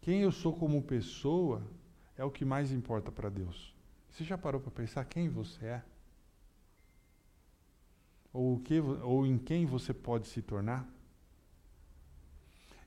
[0.07, 1.61] Quem eu sou como pessoa
[2.16, 3.75] é o que mais importa para Deus.
[4.09, 5.83] Você já parou para pensar quem você é?
[8.33, 10.88] Ou, que, ou em quem você pode se tornar?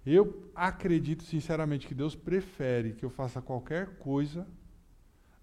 [0.06, 4.48] Eu acredito sinceramente que Deus prefere que eu faça qualquer coisa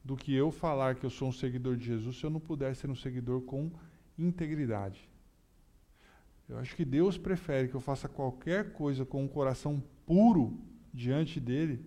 [0.03, 2.75] do que eu falar que eu sou um seguidor de Jesus se eu não puder
[2.75, 3.71] ser um seguidor com
[4.19, 5.07] integridade.
[6.49, 10.59] Eu acho que Deus prefere que eu faça qualquer coisa com um coração puro
[10.97, 11.85] diante dele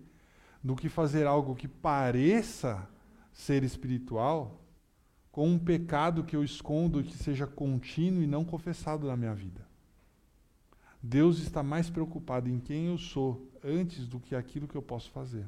[0.62, 2.88] do que fazer algo que pareça
[3.32, 4.60] ser espiritual
[5.32, 9.34] com um pecado que eu escondo e que seja contínuo e não confessado na minha
[9.34, 9.66] vida.
[11.02, 15.10] Deus está mais preocupado em quem eu sou antes do que aquilo que eu posso
[15.10, 15.46] fazer.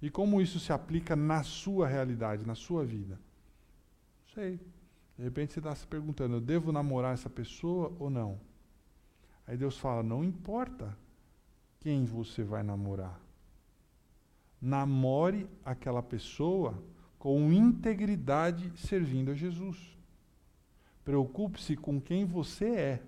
[0.00, 3.14] E como isso se aplica na sua realidade, na sua vida?
[3.14, 4.60] Não sei.
[5.16, 8.38] De repente você está se perguntando: eu devo namorar essa pessoa ou não?
[9.46, 10.94] Aí Deus fala: não importa
[11.84, 13.20] quem você vai namorar.
[14.58, 16.82] Namore aquela pessoa
[17.18, 19.94] com integridade servindo a Jesus.
[21.04, 23.02] Preocupe-se com quem você é.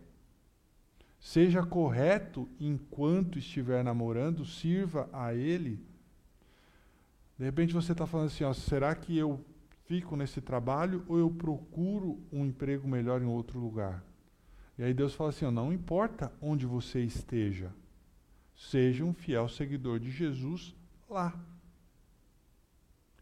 [1.19, 5.83] Seja correto enquanto estiver namorando, sirva a Ele.
[7.39, 9.43] De repente você está falando assim: ó, será que eu
[9.87, 14.05] fico nesse trabalho ou eu procuro um emprego melhor em outro lugar?
[14.79, 17.73] E aí Deus fala assim: ó, não importa onde você esteja,
[18.57, 20.75] seja um fiel seguidor de Jesus
[21.09, 21.39] lá.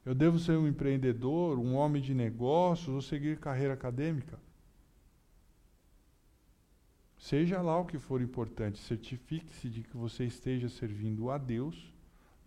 [0.05, 4.38] Eu devo ser um empreendedor, um homem de negócios ou seguir carreira acadêmica?
[7.18, 11.90] Seja lá o que for importante, certifique-se de que você esteja servindo a Deus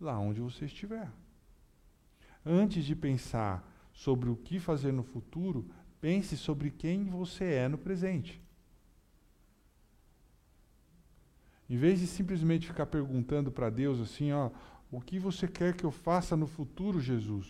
[0.00, 1.10] lá onde você estiver.
[2.46, 5.68] Antes de pensar sobre o que fazer no futuro,
[6.00, 8.40] pense sobre quem você é no presente.
[11.68, 14.50] Em vez de simplesmente ficar perguntando para Deus assim, ó,
[14.90, 17.46] o que você quer que eu faça no futuro, Jesus?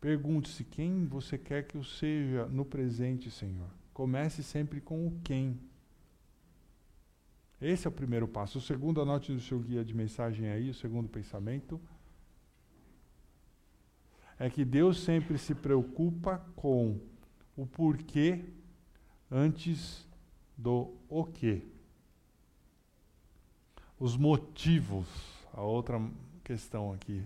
[0.00, 3.70] Pergunte-se quem você quer que eu seja no presente, Senhor.
[3.92, 5.58] Comece sempre com o quem.
[7.60, 8.58] Esse é o primeiro passo.
[8.58, 11.80] O segundo, anote no seu guia de mensagem aí, o segundo pensamento.
[14.38, 17.00] É que Deus sempre se preocupa com
[17.56, 18.44] o porquê
[19.30, 20.06] antes
[20.56, 21.62] do o quê.
[23.98, 25.06] Os motivos,
[25.52, 26.00] a outra
[26.42, 27.22] questão aqui.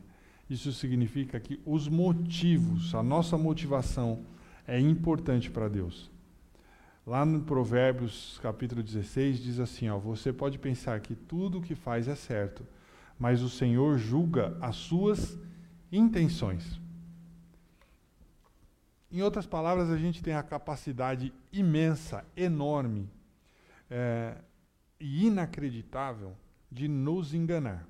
[0.49, 4.25] Isso significa que os motivos, a nossa motivação
[4.67, 6.11] é importante para Deus.
[7.07, 11.75] Lá no Provérbios capítulo 16 diz assim, ó, você pode pensar que tudo o que
[11.75, 12.67] faz é certo,
[13.19, 15.39] mas o Senhor julga as suas
[15.91, 16.79] intenções.
[19.11, 23.09] Em outras palavras, a gente tem a capacidade imensa, enorme
[23.91, 24.37] é,
[25.01, 26.37] e inacreditável
[26.71, 27.87] de nos enganar.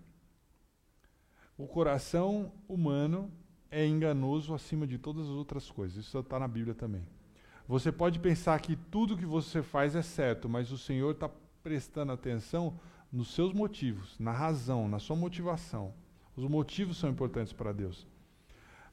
[1.57, 3.31] O coração humano
[3.71, 5.97] é enganoso acima de todas as outras coisas.
[5.97, 7.05] Isso está na Bíblia também.
[7.67, 11.29] Você pode pensar que tudo que você faz é certo, mas o Senhor está
[11.63, 12.79] prestando atenção
[13.13, 15.93] nos seus motivos, na razão, na sua motivação.
[16.37, 18.07] Os motivos são importantes para Deus.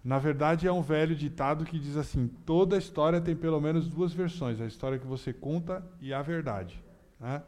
[0.03, 4.13] Na verdade, é um velho ditado que diz assim: toda história tem pelo menos duas
[4.13, 6.83] versões, a história que você conta e a verdade.
[7.19, 7.41] Né?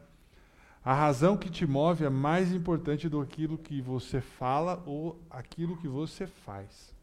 [0.84, 5.22] A razão que te move é mais importante do que aquilo que você fala ou
[5.30, 6.96] aquilo que você faz.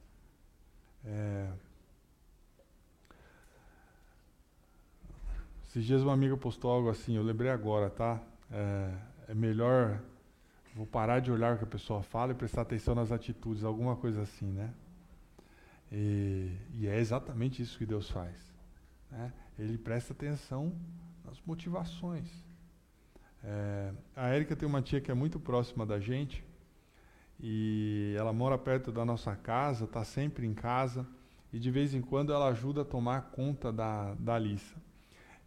[1.04, 1.50] É...
[5.68, 8.22] Esses dias uma amiga postou algo assim, eu lembrei agora, tá?
[8.50, 8.94] É,
[9.28, 10.00] é, melhor,
[10.74, 13.96] vou parar de olhar o que a pessoa fala e prestar atenção nas atitudes, alguma
[13.96, 14.72] coisa assim, né?
[15.90, 18.34] E, e é exatamente isso que Deus faz.
[19.10, 19.32] Né?
[19.58, 20.72] Ele presta atenção
[21.24, 22.43] nas motivações.
[23.46, 26.42] É, a Érica tem uma tia que é muito próxima da gente
[27.38, 31.06] e ela mora perto da nossa casa, está sempre em casa
[31.52, 34.74] e de vez em quando ela ajuda a tomar conta da, da Alissa.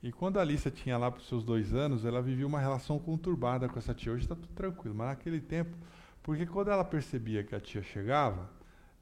[0.04, 3.00] E quando a Alissa tinha lá para os seus dois anos, ela vivia uma relação
[3.00, 4.12] conturbada com essa tia.
[4.12, 5.76] Hoje está tudo tranquilo, mas naquele tempo,
[6.22, 8.48] porque quando ela percebia que a tia chegava,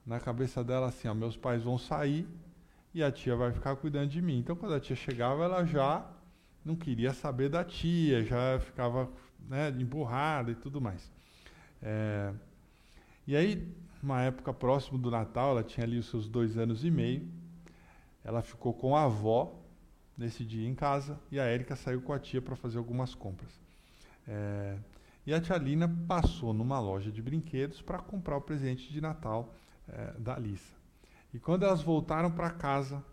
[0.06, 2.26] na cabeça dela assim, ó, meus pais vão sair
[2.94, 4.40] e a tia vai ficar cuidando de mim.
[4.40, 6.06] Então quando a tia chegava, ela já
[6.66, 9.10] não queria saber da tia, já ficava
[9.48, 11.12] né, emburrada e tudo mais.
[11.82, 12.34] É,
[13.28, 16.90] e aí, uma época próximo do Natal, ela tinha ali os seus dois anos e
[16.90, 17.28] meio,
[18.24, 19.62] ela ficou com a avó
[20.18, 23.62] nesse dia em casa e a Érica saiu com a tia para fazer algumas compras.
[24.28, 24.78] É,
[25.26, 29.54] e a tia Lina passou numa loja de brinquedos para comprar o presente de Natal
[29.88, 30.74] é, da Alissa.
[31.34, 33.04] E quando elas voltaram para casa,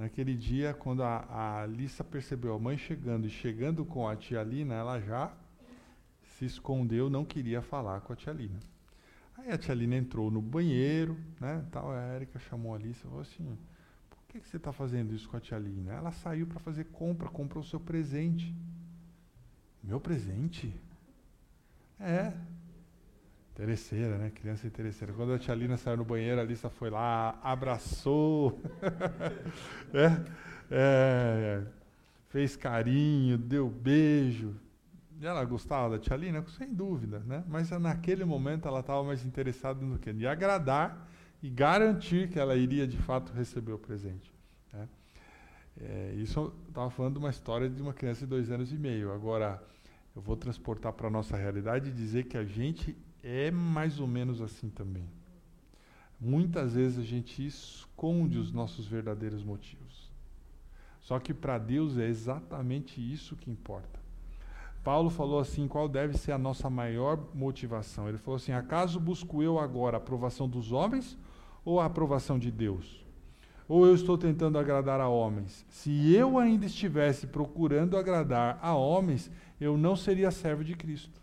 [0.00, 4.42] Naquele dia, quando a, a Alissa percebeu a mãe chegando e chegando com a tia
[4.42, 5.30] Lina, ela já
[6.22, 8.58] se escondeu, não queria falar com a tia Lina.
[9.36, 11.62] Aí a tia Lina entrou no banheiro, né?
[11.70, 13.58] Tal, a Érica chamou a Alissa e falou assim:
[14.08, 15.92] por que, que você está fazendo isso com a tia Lina?
[15.92, 18.54] Ela saiu para fazer compra, comprou o seu presente.
[19.84, 20.74] Meu presente?
[21.98, 22.32] É.
[23.60, 24.30] Interesseira, né?
[24.30, 25.12] Criança interesseira.
[25.12, 28.58] Quando a tia Lina saiu no banheiro, a Alissa foi lá, abraçou,
[29.92, 30.24] é,
[30.70, 31.62] é,
[32.30, 34.56] fez carinho, deu beijo.
[35.20, 36.42] E ela gostava da tia Lina?
[36.56, 37.44] Sem dúvida, né?
[37.48, 40.10] Mas naquele momento ela estava mais interessada no que?
[40.10, 41.06] De agradar
[41.42, 44.32] e garantir que ela iria de fato receber o presente.
[44.72, 44.88] Né?
[45.82, 49.12] É, isso estava falando de uma história de uma criança de dois anos e meio.
[49.12, 49.62] Agora,
[50.16, 54.06] eu vou transportar para a nossa realidade e dizer que a gente é mais ou
[54.06, 55.08] menos assim também.
[56.20, 60.10] Muitas vezes a gente esconde os nossos verdadeiros motivos.
[61.00, 63.98] Só que para Deus é exatamente isso que importa.
[64.84, 68.08] Paulo falou assim: qual deve ser a nossa maior motivação?
[68.08, 71.18] Ele falou assim: acaso busco eu agora a aprovação dos homens
[71.64, 73.04] ou a aprovação de Deus?
[73.68, 75.64] Ou eu estou tentando agradar a homens?
[75.68, 79.30] Se eu ainda estivesse procurando agradar a homens,
[79.60, 81.19] eu não seria servo de Cristo.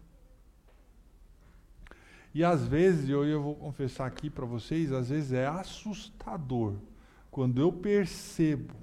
[2.38, 6.76] E às vezes, eu, eu vou confessar aqui para vocês, às vezes é assustador
[7.32, 8.76] quando eu percebo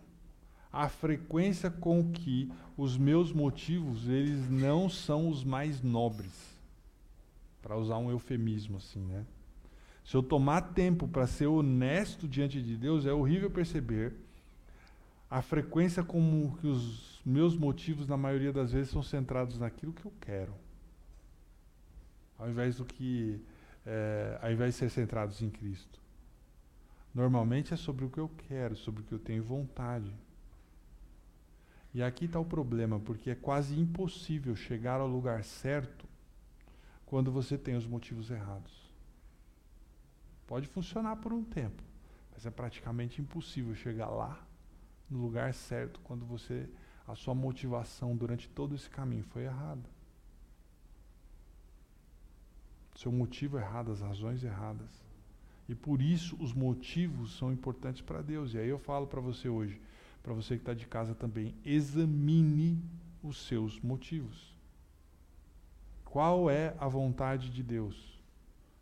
[0.72, 6.58] a frequência com que os meus motivos eles não são os mais nobres.
[7.62, 9.24] Para usar um eufemismo assim, né?
[10.04, 14.14] Se eu tomar tempo para ser honesto diante de Deus, é horrível perceber
[15.30, 20.04] a frequência como que os meus motivos na maioria das vezes são centrados naquilo que
[20.04, 20.63] eu quero.
[22.38, 23.40] Ao invés do que
[23.86, 26.00] é, ao invés de ser centrados em Cristo.
[27.14, 30.12] Normalmente é sobre o que eu quero, sobre o que eu tenho vontade.
[31.92, 36.08] E aqui está o problema, porque é quase impossível chegar ao lugar certo
[37.06, 38.90] quando você tem os motivos errados.
[40.46, 41.82] Pode funcionar por um tempo,
[42.32, 44.44] mas é praticamente impossível chegar lá
[45.08, 46.68] no lugar certo quando você
[47.06, 49.93] a sua motivação durante todo esse caminho foi errada.
[52.94, 55.04] Seu motivo errado, as razões erradas.
[55.68, 58.54] E por isso os motivos são importantes para Deus.
[58.54, 59.80] E aí eu falo para você hoje,
[60.22, 62.80] para você que está de casa também, examine
[63.22, 64.54] os seus motivos.
[66.04, 68.20] Qual é a vontade de Deus?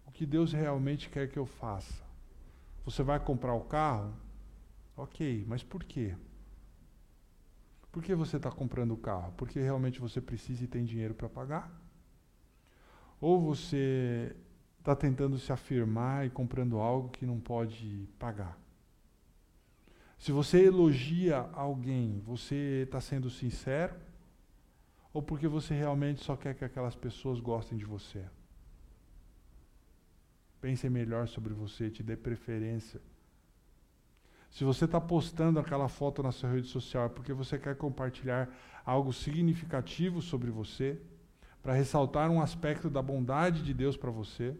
[0.06, 2.04] O que Deus realmente quer que eu faça?
[2.84, 4.12] Você vai comprar o carro?
[4.96, 6.14] Ok, mas por quê?
[7.90, 9.32] Por que você está comprando o carro?
[9.36, 11.81] Porque realmente você precisa e tem dinheiro para pagar?
[13.22, 14.34] Ou você
[14.80, 18.58] está tentando se afirmar e comprando algo que não pode pagar?
[20.18, 23.94] Se você elogia alguém, você está sendo sincero?
[25.12, 28.24] Ou porque você realmente só quer que aquelas pessoas gostem de você?
[30.60, 33.00] Pense melhor sobre você, te dê preferência.
[34.50, 38.52] Se você está postando aquela foto na sua rede social, é porque você quer compartilhar
[38.84, 41.00] algo significativo sobre você,
[41.62, 44.56] para ressaltar um aspecto da bondade de Deus para você,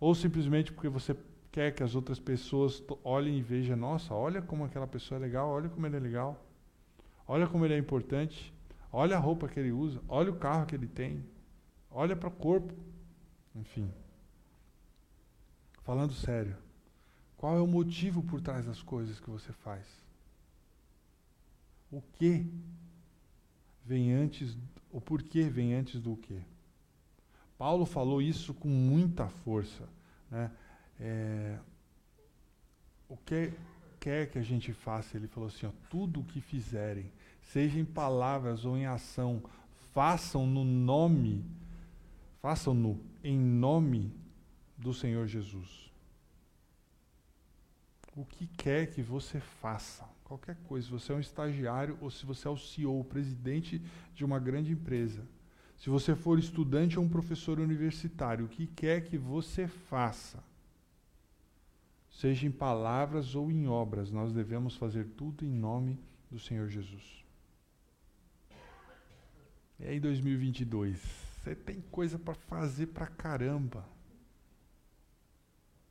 [0.00, 1.14] ou simplesmente porque você
[1.50, 5.50] quer que as outras pessoas olhem e vejam, nossa, olha como aquela pessoa é legal,
[5.50, 6.42] olha como ele é legal,
[7.28, 8.52] olha como ele é importante,
[8.90, 11.22] olha a roupa que ele usa, olha o carro que ele tem,
[11.90, 12.74] olha para o corpo,
[13.54, 13.92] enfim.
[15.82, 16.56] Falando sério,
[17.36, 19.86] qual é o motivo por trás das coisas que você faz?
[21.90, 22.50] O que
[23.84, 24.56] vem antes,
[24.90, 26.40] o porquê vem antes do que?
[27.58, 29.88] Paulo falou isso com muita força,
[30.30, 30.50] né?
[30.98, 31.58] É,
[33.08, 33.52] o que
[34.00, 37.84] quer que a gente faça, ele falou assim: ó, tudo o que fizerem, seja em
[37.84, 39.42] palavras ou em ação,
[39.92, 41.44] façam no nome,
[42.40, 44.12] façam-no em nome
[44.76, 45.92] do Senhor Jesus.
[48.16, 52.24] O que quer que você faça, qualquer coisa, se você é um estagiário ou se
[52.24, 53.82] você é o CEO, o presidente
[54.14, 55.22] de uma grande empresa,
[55.76, 60.42] se você for estudante ou um professor universitário, o que quer que você faça,
[62.10, 65.98] seja em palavras ou em obras, nós devemos fazer tudo em nome
[66.30, 67.22] do Senhor Jesus.
[69.78, 70.98] E aí, 2022,
[71.42, 73.84] você tem coisa para fazer para caramba.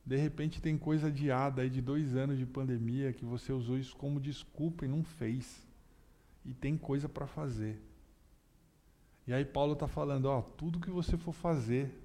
[0.04, 3.96] De repente tem coisa adiada aí de dois anos de pandemia que você usou isso
[3.96, 5.66] como desculpa e não fez.
[6.44, 7.80] E tem coisa para fazer.
[9.26, 11.96] E aí Paulo está falando, ó, tudo que você for fazer,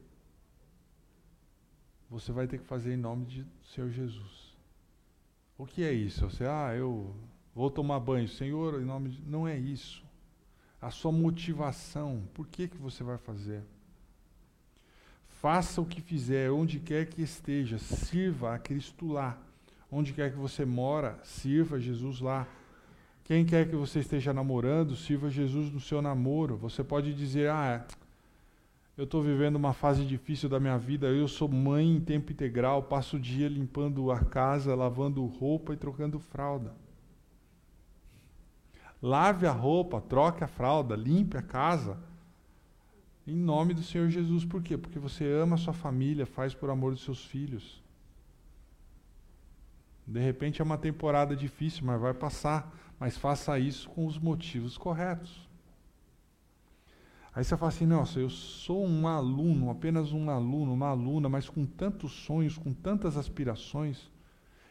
[2.09, 4.55] você vai ter que fazer em nome de Senhor Jesus.
[5.57, 6.29] O que é isso?
[6.29, 7.15] Você, ah, eu
[7.55, 9.21] vou tomar banho, Senhor, em nome de.
[9.23, 10.05] Não é isso.
[10.79, 13.63] A sua motivação, por que, que você vai fazer?
[15.41, 19.37] Faça o que fizer, onde quer que esteja, sirva a Cristo lá.
[19.91, 22.47] Onde quer que você mora, sirva Jesus lá.
[23.23, 26.57] Quem quer que você esteja namorando, sirva Jesus no seu namoro.
[26.57, 27.85] Você pode dizer, ah,
[28.97, 32.81] eu estou vivendo uma fase difícil da minha vida, eu sou mãe em tempo integral,
[32.81, 36.73] passo o dia limpando a casa, lavando roupa e trocando fralda.
[38.99, 41.95] Lave a roupa, troque a fralda, limpe a casa.
[43.27, 44.45] Em nome do Senhor Jesus.
[44.45, 44.77] Por quê?
[44.77, 47.83] Porque você ama a sua família, faz por amor dos seus filhos.
[50.07, 52.73] De repente é uma temporada difícil, mas vai passar.
[52.97, 55.47] Mas faça isso com os motivos corretos.
[57.35, 61.49] Aí você fala assim: nossa, eu sou um aluno, apenas um aluno, uma aluna, mas
[61.49, 64.09] com tantos sonhos, com tantas aspirações.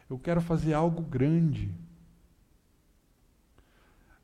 [0.09, 1.73] Eu quero fazer algo grande.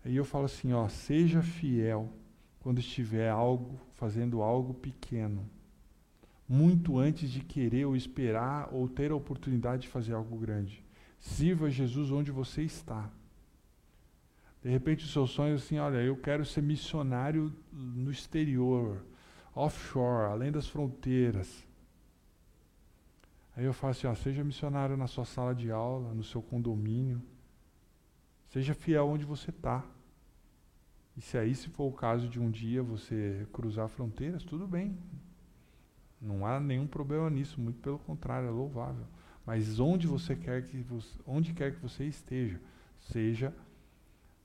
[0.03, 2.09] Aí eu falo assim: ó, seja fiel
[2.59, 5.49] quando estiver algo, fazendo algo pequeno.
[6.45, 10.83] Muito antes de querer ou esperar ou ter a oportunidade de fazer algo grande.
[11.21, 13.09] Sirva Jesus onde você está.
[14.61, 19.01] De repente o seu sonho é assim, olha, eu quero ser missionário no exterior,
[19.55, 21.65] offshore, além das fronteiras.
[23.55, 27.21] Aí eu falo assim, ó, seja missionário na sua sala de aula, no seu condomínio.
[28.49, 29.81] Seja fiel onde você está.
[31.15, 34.97] E se aí se for o caso de um dia você cruzar fronteiras, tudo bem.
[36.19, 39.05] Não há nenhum problema nisso, muito pelo contrário, é louvável.
[39.45, 42.59] Mas onde você quer que você, onde quer que você esteja,
[42.99, 43.53] seja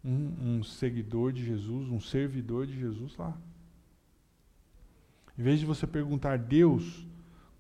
[0.05, 3.37] um, um seguidor de Jesus, um servidor de Jesus lá.
[5.39, 7.07] Em vez de você perguntar, Deus,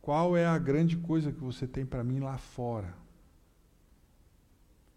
[0.02, 2.92] qual é a grande coisa que você tem para mim lá fora?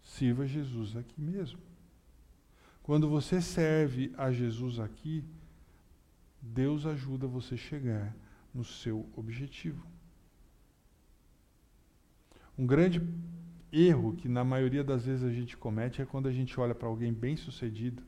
[0.02, 1.60] Sirva Jesus aqui mesmo.
[2.82, 5.24] Quando você serve a Jesus aqui,
[6.40, 8.14] Deus ajuda você a chegar
[8.52, 9.86] no seu objetivo.
[12.58, 13.00] Um grande
[13.72, 16.88] erro que na maioria das vezes a gente comete é quando a gente olha para
[16.88, 18.02] alguém bem sucedido,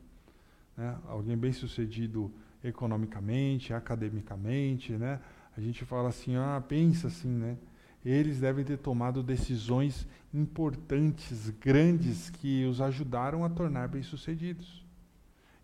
[0.76, 0.98] né?
[1.06, 5.20] alguém bem sucedido economicamente, academicamente, né?
[5.56, 7.56] a gente fala assim, ah, pensa assim, né?
[8.04, 14.84] Eles devem ter tomado decisões importantes, grandes, que os ajudaram a tornar bem-sucedidos.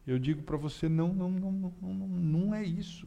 [0.06, 3.06] Eu digo para você, não, não, não, não, não, é isso.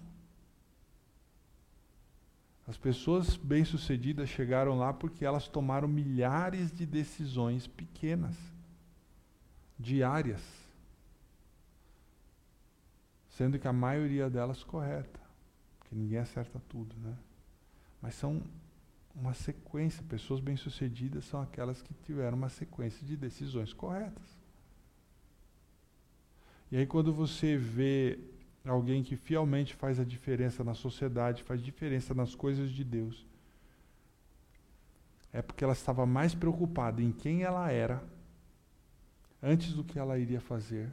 [2.68, 8.38] As pessoas bem-sucedidas chegaram lá porque elas tomaram milhares de decisões pequenas,
[9.78, 10.42] diárias,
[13.30, 15.20] sendo que a maioria delas correta,
[15.80, 17.18] porque ninguém acerta tudo, né?
[18.02, 18.42] Mas são
[19.16, 24.38] uma sequência, pessoas bem-sucedidas são aquelas que tiveram uma sequência de decisões corretas.
[26.72, 28.20] E aí quando você vê
[28.66, 33.26] alguém que fielmente faz a diferença na sociedade, faz diferença nas coisas de Deus.
[35.32, 38.04] É porque ela estava mais preocupada em quem ela era
[39.42, 40.92] antes do que ela iria fazer.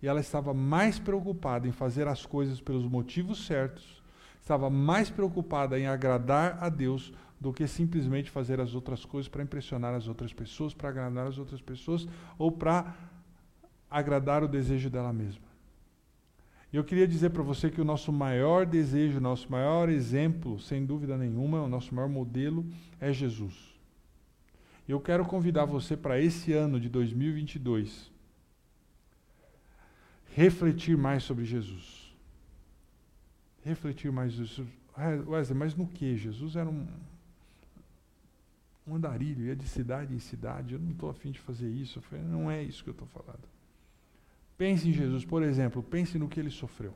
[0.00, 4.02] E ela estava mais preocupada em fazer as coisas pelos motivos certos,
[4.40, 9.42] estava mais preocupada em agradar a Deus do que simplesmente fazer as outras coisas para
[9.42, 12.94] impressionar as outras pessoas, para agradar as outras pessoas ou para
[13.90, 15.46] agradar o desejo dela mesma.
[16.72, 20.58] E eu queria dizer para você que o nosso maior desejo, o nosso maior exemplo,
[20.60, 22.66] sem dúvida nenhuma, o nosso maior modelo
[23.00, 23.54] é Jesus.
[24.86, 28.10] Eu quero convidar você para esse ano de 2022
[30.34, 32.14] refletir mais sobre Jesus.
[33.64, 34.72] Refletir mais sobre
[35.26, 36.16] Wesley, mas no que?
[36.16, 36.86] Jesus era um,
[38.88, 40.74] um andarilho, ia de cidade em cidade.
[40.74, 41.98] Eu não estou afim de fazer isso.
[41.98, 43.46] Eu falei, não é isso que eu estou falando.
[44.56, 46.94] Pense em Jesus, por exemplo, pense no que ele sofreu.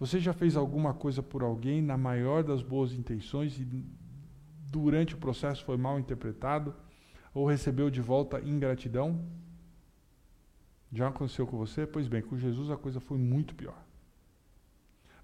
[0.00, 3.66] Você já fez alguma coisa por alguém na maior das boas intenções e
[4.70, 6.74] durante o processo foi mal interpretado
[7.34, 9.24] ou recebeu de volta ingratidão?
[10.92, 11.86] Já aconteceu com você?
[11.86, 13.87] Pois bem, com Jesus a coisa foi muito pior.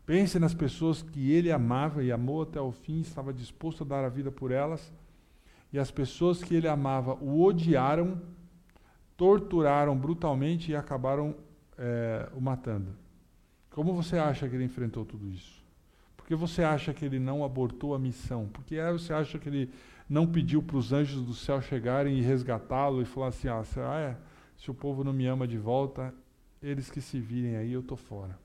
[0.06, 4.04] Pense nas pessoas que ele amava e amou até o fim, estava disposto a dar
[4.04, 4.92] a vida por elas,
[5.72, 8.20] e as pessoas que ele amava o odiaram
[9.16, 11.34] torturaram brutalmente e acabaram
[11.78, 12.94] é, o matando.
[13.70, 15.64] Como você acha que ele enfrentou tudo isso?
[16.16, 18.46] Por que você acha que ele não abortou a missão?
[18.48, 19.70] Por que você acha que ele
[20.08, 23.62] não pediu para os anjos do céu chegarem e resgatá-lo e falar assim: ah,
[23.98, 24.16] é,
[24.56, 26.14] se o povo não me ama de volta,
[26.62, 28.43] eles que se virem aí, eu estou fora.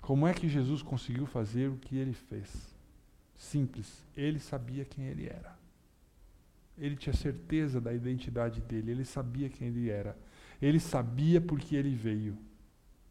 [0.00, 2.74] Como é que Jesus conseguiu fazer o que ele fez?
[3.36, 5.56] Simples, ele sabia quem ele era.
[6.76, 10.16] Ele tinha certeza da identidade dele, ele sabia quem ele era.
[10.60, 12.36] Ele sabia porque ele veio.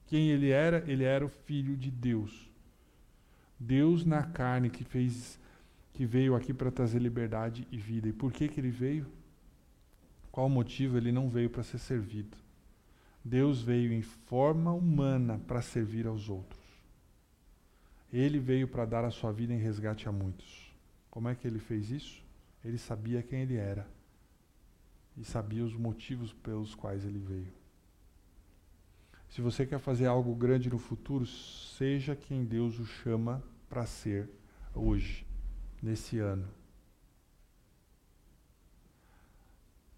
[0.06, 0.84] Quem ele era?
[0.90, 2.50] Ele era o filho de Deus.
[3.60, 5.40] Deus na carne que fez
[5.94, 8.08] que veio aqui para trazer liberdade e vida.
[8.08, 9.08] E por que que ele veio?
[10.32, 10.96] Qual o motivo?
[10.96, 12.38] Ele não veio para ser servido.
[13.26, 16.57] Deus veio em forma humana para servir aos outros.
[18.12, 20.72] Ele veio para dar a sua vida em resgate a muitos.
[21.10, 22.24] Como é que ele fez isso?
[22.64, 23.88] Ele sabia quem ele era
[25.18, 27.52] e sabia os motivos pelos quais ele veio.
[29.30, 34.30] Se você quer fazer algo grande no futuro, seja quem Deus o chama para ser
[34.74, 35.26] hoje,
[35.82, 36.48] nesse ano.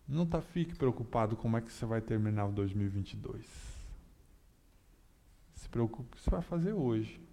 [0.08, 3.46] Não tá fique preocupado como é que você vai terminar o 2022.
[5.54, 7.29] Se preocupe com o que você vai fazer hoje.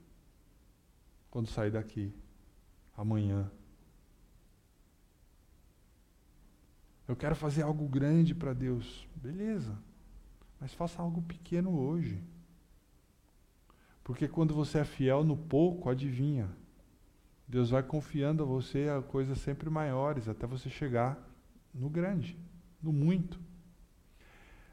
[1.36, 2.10] Quando sair daqui.
[2.96, 3.52] Amanhã.
[7.06, 9.06] Eu quero fazer algo grande para Deus.
[9.14, 9.78] Beleza.
[10.58, 12.22] Mas faça algo pequeno hoje.
[14.02, 16.48] Porque quando você é fiel no pouco, adivinha.
[17.46, 21.22] Deus vai confiando a você a coisas sempre maiores, até você chegar
[21.74, 22.34] no grande,
[22.82, 23.38] no muito.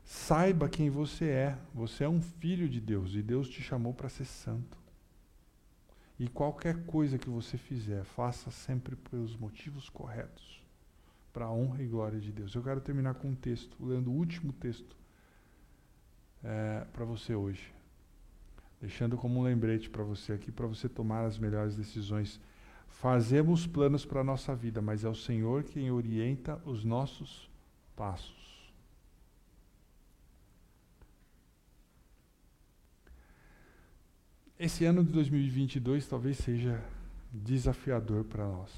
[0.05, 1.57] Saiba quem você é.
[1.73, 4.81] Você é um filho de Deus e Deus te chamou para ser santo.
[6.19, 10.63] E qualquer coisa que você fizer, faça sempre pelos motivos corretos
[11.33, 12.53] para a honra e glória de Deus.
[12.53, 14.95] Eu quero terminar com um texto, lendo o último texto
[16.43, 17.73] é, para você hoje.
[18.79, 22.39] Deixando como um lembrete para você aqui, para você tomar as melhores decisões.
[22.87, 27.49] Fazemos planos para a nossa vida, mas é o Senhor quem orienta os nossos
[27.95, 28.42] passos.
[34.63, 36.81] Esse ano de 2022 talvez seja
[37.33, 38.71] desafiador para nós.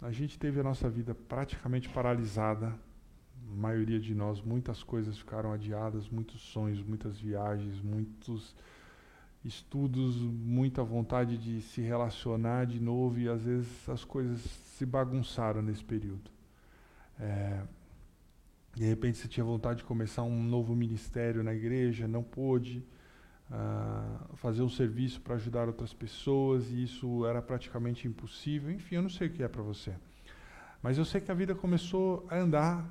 [0.00, 2.68] A gente teve a nossa vida praticamente paralisada.
[2.68, 8.56] A maioria de nós, muitas coisas ficaram adiadas, muitos sonhos, muitas viagens, muitos
[9.44, 15.60] estudos, muita vontade de se relacionar de novo e às vezes as coisas se bagunçaram
[15.60, 16.30] nesse período.
[17.18, 17.62] É,
[18.74, 22.82] de repente você tinha vontade de começar um novo ministério na igreja, não pôde
[23.50, 28.70] uh, fazer um serviço para ajudar outras pessoas e isso era praticamente impossível.
[28.70, 29.94] Enfim, eu não sei o que é para você.
[30.82, 32.88] Mas eu sei que a vida começou a andar,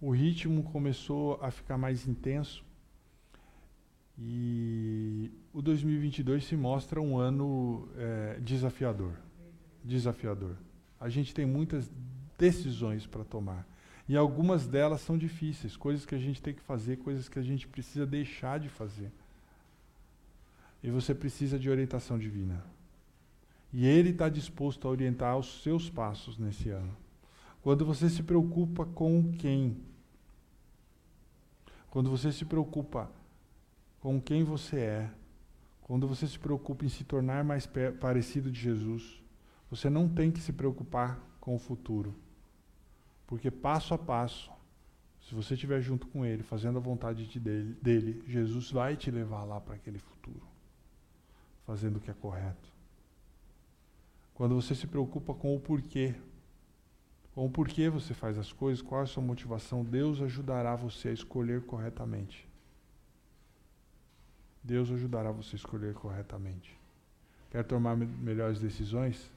[0.00, 2.64] o ritmo começou a ficar mais intenso.
[4.18, 9.12] E o 2022 se mostra um ano é, desafiador.
[9.84, 10.56] Desafiador.
[10.98, 11.90] A gente tem muitas
[12.38, 13.66] decisões para tomar.
[14.08, 17.42] E algumas delas são difíceis, coisas que a gente tem que fazer, coisas que a
[17.42, 19.12] gente precisa deixar de fazer.
[20.82, 22.64] E você precisa de orientação divina.
[23.72, 26.94] E Ele está disposto a orientar os seus passos nesse ano.
[27.62, 29.76] Quando você se preocupa com quem?
[31.90, 33.10] Quando você se preocupa
[34.00, 35.10] com quem você é,
[35.82, 37.68] quando você se preocupa em se tornar mais
[38.00, 39.22] parecido de Jesus,
[39.70, 42.14] você não tem que se preocupar com o futuro.
[43.26, 44.50] Porque passo a passo,
[45.20, 49.10] se você estiver junto com Ele, fazendo a vontade de dele, dele, Jesus vai te
[49.10, 50.11] levar lá para aquele futuro
[51.66, 52.72] fazendo o que é correto.
[54.34, 56.14] Quando você se preocupa com o porquê,
[57.34, 61.08] com o porquê você faz as coisas, qual é a sua motivação, Deus ajudará você
[61.08, 62.48] a escolher corretamente.
[64.62, 66.78] Deus ajudará você a escolher corretamente.
[67.50, 69.30] Quer tomar me melhores decisões?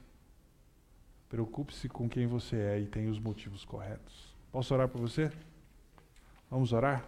[1.28, 4.34] Preocupe-se com quem você é e tenha os motivos corretos.
[4.52, 5.30] Posso orar por você?
[6.50, 7.06] Vamos orar?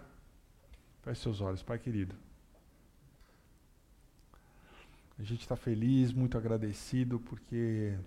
[1.03, 2.28] Feche seus olhos, Pai querido.
[5.19, 7.99] A gente está feliz, muito agradecido, porque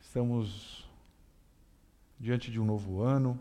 [0.00, 0.90] estamos
[2.18, 3.38] diante de um novo ano,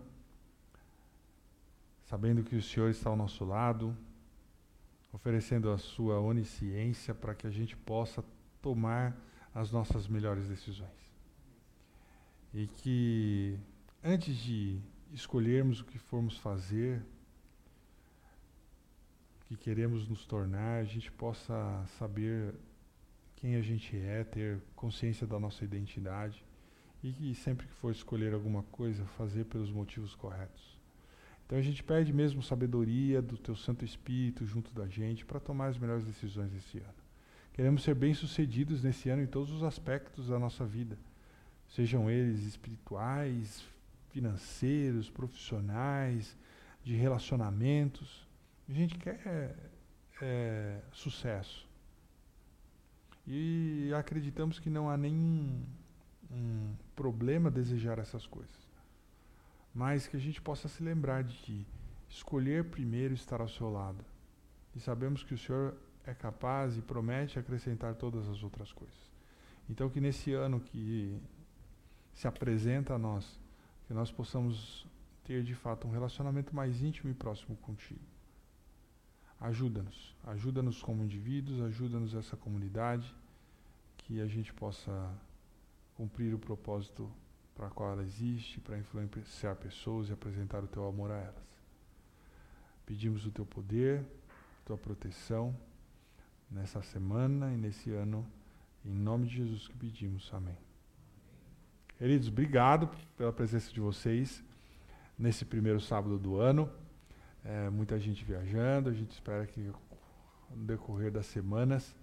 [2.05, 3.97] sabendo que o Senhor está ao nosso lado,
[5.11, 8.23] oferecendo a sua onisciência para que a gente possa
[8.61, 9.17] tomar
[9.55, 11.11] as nossas melhores decisões.
[12.53, 13.57] E que
[14.03, 14.79] antes de
[15.11, 17.01] escolhermos o que formos fazer,
[19.51, 22.53] que queremos nos tornar, a gente possa saber
[23.35, 26.41] quem a gente é, ter consciência da nossa identidade
[27.03, 30.79] e que sempre que for escolher alguma coisa, fazer pelos motivos corretos.
[31.45, 35.67] Então a gente pede mesmo sabedoria do Teu Santo Espírito junto da gente para tomar
[35.67, 37.01] as melhores decisões esse ano.
[37.51, 40.97] Queremos ser bem-sucedidos nesse ano em todos os aspectos da nossa vida,
[41.67, 43.65] sejam eles espirituais,
[44.11, 46.37] financeiros, profissionais,
[46.85, 48.30] de relacionamentos.
[48.69, 49.55] A gente quer
[50.21, 51.67] é, sucesso.
[53.27, 55.63] E acreditamos que não há nenhum
[56.31, 58.69] um problema desejar essas coisas.
[59.73, 61.67] Mas que a gente possa se lembrar de que
[62.09, 64.03] escolher primeiro estar ao seu lado.
[64.75, 69.11] E sabemos que o Senhor é capaz e promete acrescentar todas as outras coisas.
[69.69, 71.17] Então que nesse ano que
[72.13, 73.39] se apresenta a nós,
[73.87, 74.85] que nós possamos
[75.23, 78.10] ter de fato um relacionamento mais íntimo e próximo contigo.
[79.41, 83.11] Ajuda-nos, ajuda-nos como indivíduos, ajuda-nos essa comunidade,
[83.97, 85.11] que a gente possa
[85.95, 87.11] cumprir o propósito
[87.55, 91.51] para qual ela existe, para influenciar pessoas e apresentar o teu amor a elas.
[92.85, 94.05] Pedimos o teu poder,
[94.63, 95.55] tua proteção
[96.49, 98.27] nessa semana e nesse ano,
[98.85, 100.29] em nome de Jesus que pedimos.
[100.33, 100.57] Amém.
[101.97, 104.43] Queridos, obrigado pela presença de vocês
[105.17, 106.69] nesse primeiro sábado do ano.
[107.43, 109.71] É, muita gente viajando, a gente espera que
[110.55, 111.95] no decorrer das semanas,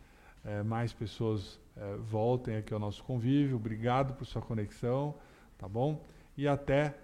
[0.44, 3.56] é, mais pessoas é, voltem aqui ao nosso convívio.
[3.56, 5.14] Obrigado por sua conexão,
[5.56, 6.04] tá bom?
[6.36, 6.94] E até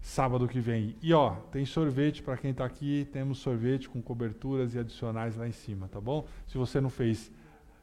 [0.00, 0.96] sábado que vem.
[1.02, 5.46] E ó, tem sorvete para quem está aqui, temos sorvete com coberturas e adicionais lá
[5.46, 6.26] em cima, tá bom?
[6.46, 7.30] Se você não fez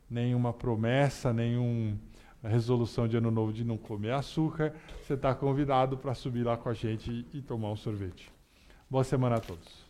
[0.10, 1.98] nenhuma promessa, nenhuma
[2.44, 6.70] resolução de ano novo de não comer açúcar, você está convidado para subir lá com
[6.70, 8.32] a gente e tomar um sorvete.
[8.90, 9.87] Boa semana a todos.